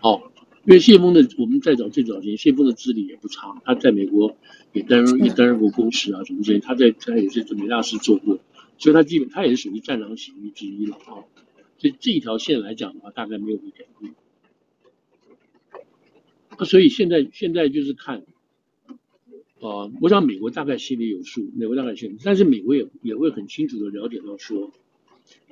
[0.00, 0.32] 好。
[0.68, 4.36] 因为谢峰的，我们再早最早前，谢峰的资历也不差，他在美国
[4.72, 8.40] 也担任也担任过公使啊什么之类，他在他也是在美大师做过，
[8.76, 11.22] 所以他基本他也是属于战狼型之一了啊。
[11.78, 14.14] 所以这一条线来讲的话，大概没有被改变。
[16.58, 18.24] 那所以现在现在就是看，
[19.60, 24.72] 呃，我想美国大概心里有数，美国大概心里，但是美国也也会很清楚的了解到说，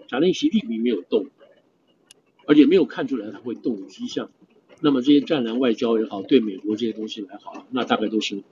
[0.08, 1.26] 假定习近平没有动，
[2.46, 4.30] 而且没有看出来他会动的迹象。
[4.80, 8.42] 那么这些战狼外交也好，对美国这些东西来好，那大概都是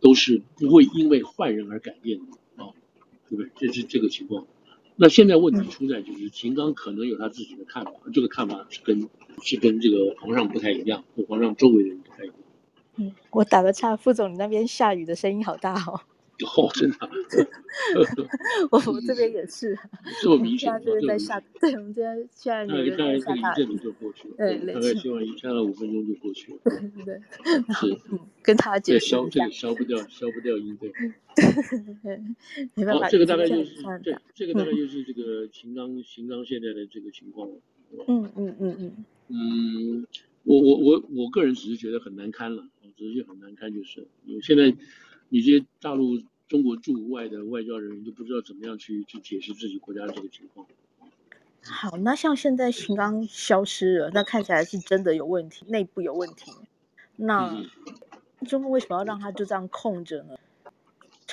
[0.00, 2.24] 都是不会因为换人而改变的
[2.62, 2.72] 啊，
[3.28, 3.50] 对不对？
[3.56, 4.46] 这是这个情况。
[5.00, 9.08] 那现在问题出在就是秦刚可能有他自己的看法，这个看法是跟
[9.42, 12.36] 是跟这个皇上不太一样，和皇上周围的人不太一样。
[12.96, 16.00] 嗯，我打个岔，副总，你那边下雨的声音好大哦。
[16.46, 17.10] 哦，真的，
[18.70, 19.76] 我们这边也是，
[20.22, 23.18] 这么明显，现在就是在下，对，我们这边现在大概大概
[23.56, 27.20] 这一阵就过去了，对，大概希望一下了 五分钟就过去了，对对对，
[27.74, 27.98] 是，
[28.42, 30.92] 跟他解释消这个消不掉，消不掉音，对，
[32.74, 37.56] 没办法，这个大概就是对，这个大概就是这个秦刚秦刚现在的这个情况了，
[38.06, 40.06] 嗯嗯嗯嗯，嗯，
[40.44, 44.72] 我我我我个人只是觉得很难堪了，只是觉得很难堪，就是因为现在。
[45.28, 50.66] 你这些大陆、中国驻外的外交人员都不知道怎么样去去解释自己国家的这个情况。
[51.62, 56.50] 好，那像现在秦刚消失了，那看起来是真的有问题，内部有问题。
[57.16, 57.62] 那
[58.46, 60.36] 中国为什么要让他就这样空着呢？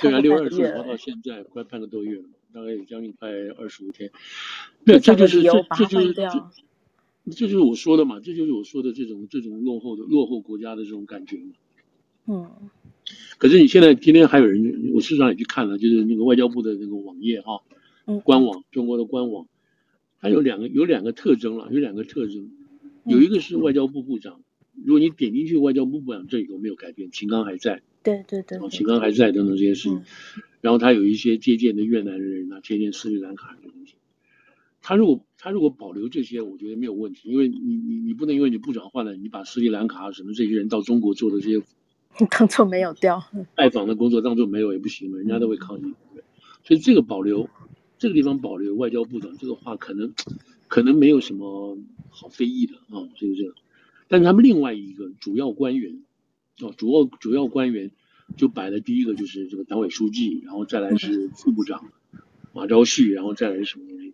[0.01, 4.11] 对啊，六月二十五号到现在快半个多月了，大概有将近快二十五天。
[4.83, 6.29] 对，这就是这这就是这，
[7.25, 11.53] 这就是我说的嘛，这就是我说的这种这种落后的落后国家的这种感觉嘛。
[12.25, 12.69] 嗯。
[13.37, 17.61] 可是你现在今天还有人，我事实上也去看了，就是那个外交部的那个网页哈，
[18.23, 19.47] 官网，中国的官网，
[20.19, 22.49] 它有两个有两个特征了，有两个特征，
[23.05, 24.41] 有一个是外交部部长，
[24.83, 30.03] 如果你点进去外交部部长这里头没有改变，秦刚还在，对对对，秦刚还在等等这些事情，
[30.61, 33.93] 然后他有一些接见的越南人啊，接见斯里兰卡的东西，
[34.81, 41.63] 他如果他如果保留这些，我觉得没有问题，因为你你你不能因为你部长换了，你把斯里兰卡什么这些人到中国做的这些。
[42.31, 43.23] 当做没有掉，
[43.55, 45.93] 拜访的工作当做没有也不行嘛，人家都会抗议。
[46.63, 47.49] 所以这个保留，
[47.97, 50.13] 这个地方保留外交部长这个话，可能
[50.67, 51.77] 可能没有什么
[52.09, 53.53] 好非议的啊，这个这个。
[54.07, 56.01] 但是他们另外一个主要官员，
[56.61, 57.91] 哦，主要主要官员
[58.37, 61.91] 就摆了第一个就是这个党委书记，然后再来是副部长
[62.53, 64.13] 马朝旭，然后再来是什么东西？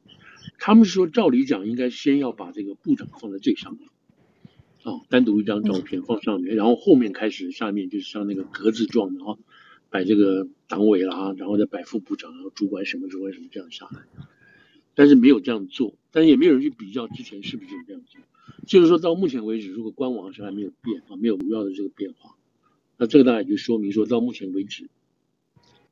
[0.57, 3.87] 他们是说照理讲应该先要把这个部长放在最上面。
[4.83, 9.37] 啊、哦，单独一张照片放上面，然后后面开始下面就是像那个格子状的啊，
[9.89, 14.01] 摆这个党委啦，然后再摆副部长，然后主管什么主管什么这样下来。
[14.93, 18.19] 但是没有这样做，但是也没有人去比较之前是不是这样做。
[18.67, 22.35] 就是说到目前为止，如果官网上还没有变啊，没有主要的这个变化，
[22.97, 24.89] 那这个大概就说明说到目前为止，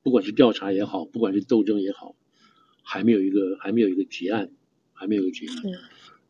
[0.04, 2.16] 不管是调查也好，不管是斗争也好，
[2.84, 4.52] 还没有一个还没有一个结案，
[4.94, 5.56] 还没有一个结案。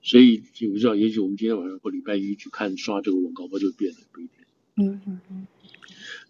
[0.01, 4.33] 所以我不知道，也许我们今天晚上或礼拜一去看刷这个广告，不就变了，不一定。
[4.77, 5.47] 嗯嗯嗯。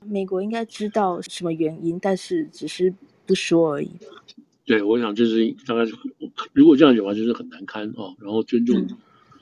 [0.05, 2.93] 美国应该知道什么原因，但是只是
[3.25, 3.91] 不说而已。
[4.65, 5.93] 对，我想这是大概是，
[6.53, 8.15] 如果这样讲的话，就是很难堪啊。
[8.19, 8.97] 然后尊重、嗯、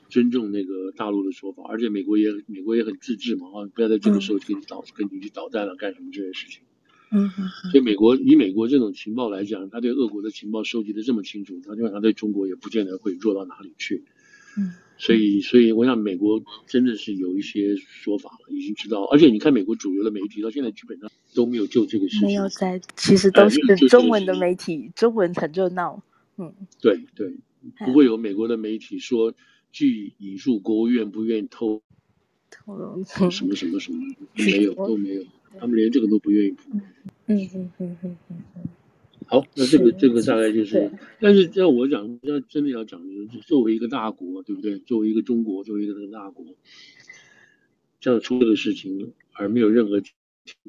[0.08, 6.62] 尊重那个大陆的说法，而且美国也美国也很自治嘛啊，不要在这个时候去导跟你去导弹了，干什么这些事情。
[7.12, 7.48] 嗯嗯。
[7.70, 14.04] 所以美国以美国这种情报来讲，他对俄国的情报收集的这么清楚，他基本上对中国也不见得会弱到哪里去。
[14.58, 19.04] 嗯，所以，所以我想，美国真的是有一些说法了，已经知道。
[19.04, 26.02] 而且，你看美国主流的媒体到现在基本上都没有就这个事情，没有在，其实都是中文的媒体，中文很热闹。
[26.36, 27.36] 嗯，对对，
[27.84, 29.32] 不会有美国的媒体说，
[29.70, 31.82] 据引述国务院不愿意透
[32.50, 35.24] 透露什么什么什么， 没有都没有，
[35.60, 36.56] 他们连这个都不愿意。
[36.70, 36.80] 嗯
[37.26, 38.16] 嗯嗯嗯嗯
[38.56, 38.62] 嗯。
[39.30, 44.78] 好，那这个这个大概就是，但是要我讲，要真的要讲，就是作为一个大国，对不对？
[44.78, 46.46] 作为一个中国，作为一个大国，
[48.00, 50.00] 这样出这个事情而没有任何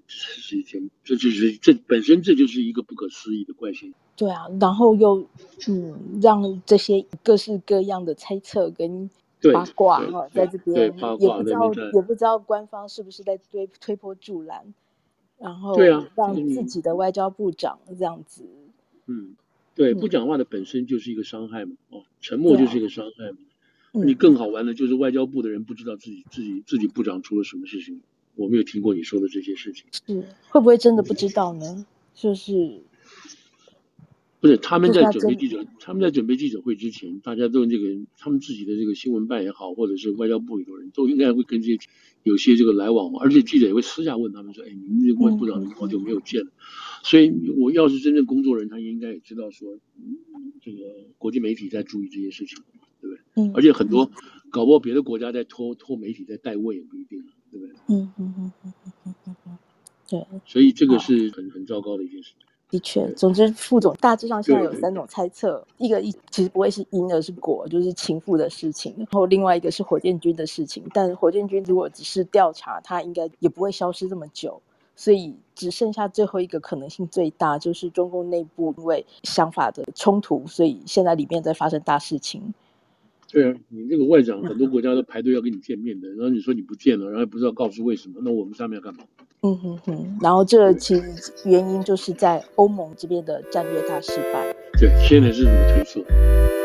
[0.07, 3.97] 是一件，这就是这本身这就是一个不可思议的怪现象。
[4.17, 5.25] 对啊，然后又
[5.69, 9.09] 嗯，让这些各式各样的猜测跟
[9.53, 14.73] 八卦哈，在这边也不知道也不知道官方是不是在推推波助澜。
[15.39, 18.43] 然后，对啊，让自己的外交部长这样子，
[19.07, 19.35] 嗯，
[19.73, 23.37] 对，不讲话的本身就是一个伤害嘛，哦，沉默就是一个伤害嘛。
[23.91, 28.01] 你更好玩的就是外交部的人不知道自己自己自己部长出了什么事情，
[28.35, 29.85] 我没有听过你说的这些事情。
[29.91, 31.85] 是，会不会真的不知道呢？
[32.13, 32.83] 就是。
[34.41, 37.87] 不是他们在准备记者，他们在准备记者会之前，大家都这个
[38.17, 41.77] 他们自己的这个新闻办也好，或者是外交部里头人都应该会跟这些
[42.23, 43.19] 有些这个来往嘛。
[43.21, 46.51] 而且记者也会私下问他们说：“哎，你们这国部长好久没有见了。”
[47.03, 49.77] 所以我要是真正工作人，他应该也知道说，
[50.61, 50.77] 这个
[51.17, 52.59] 国际媒体在注意这些事情，
[53.01, 53.21] 对不对？
[53.35, 53.51] 嗯。
[53.53, 54.09] 而且很多
[54.49, 57.75] 搞不好别的国家在托托媒体在代位也不一定，对不对？
[57.89, 58.73] 嗯嗯嗯嗯
[59.05, 59.57] 嗯嗯嗯，
[60.09, 60.39] 对。
[60.45, 62.47] 所以这个是很很糟糕的一件事情。
[62.69, 70.83] 的确，总之，副总大致上现在有三种猜测，一个一其实不会是因，而是果，就是情妇的事情，然后另外一个是火箭军的事情。
[70.93, 74.61] 但火箭军如果只是调查，他应该也不会消失这么久，
[74.95, 82.53] 所以只剩下最后一个可能性最大，就是中共内部因为想法的冲突，所以现在里面在发生大事情。
[83.31, 89.03] 对啊，你这个外长很多国家都排队要跟你见面的，然后你说你不见了，然后也不知道告诉为什么，那我们上面要干嘛？
[89.41, 91.03] 嗯哼哼，然后这其实
[91.45, 94.53] 原因就是在欧盟这边的战略大失败。
[94.79, 96.58] 对，现在是怎么推测。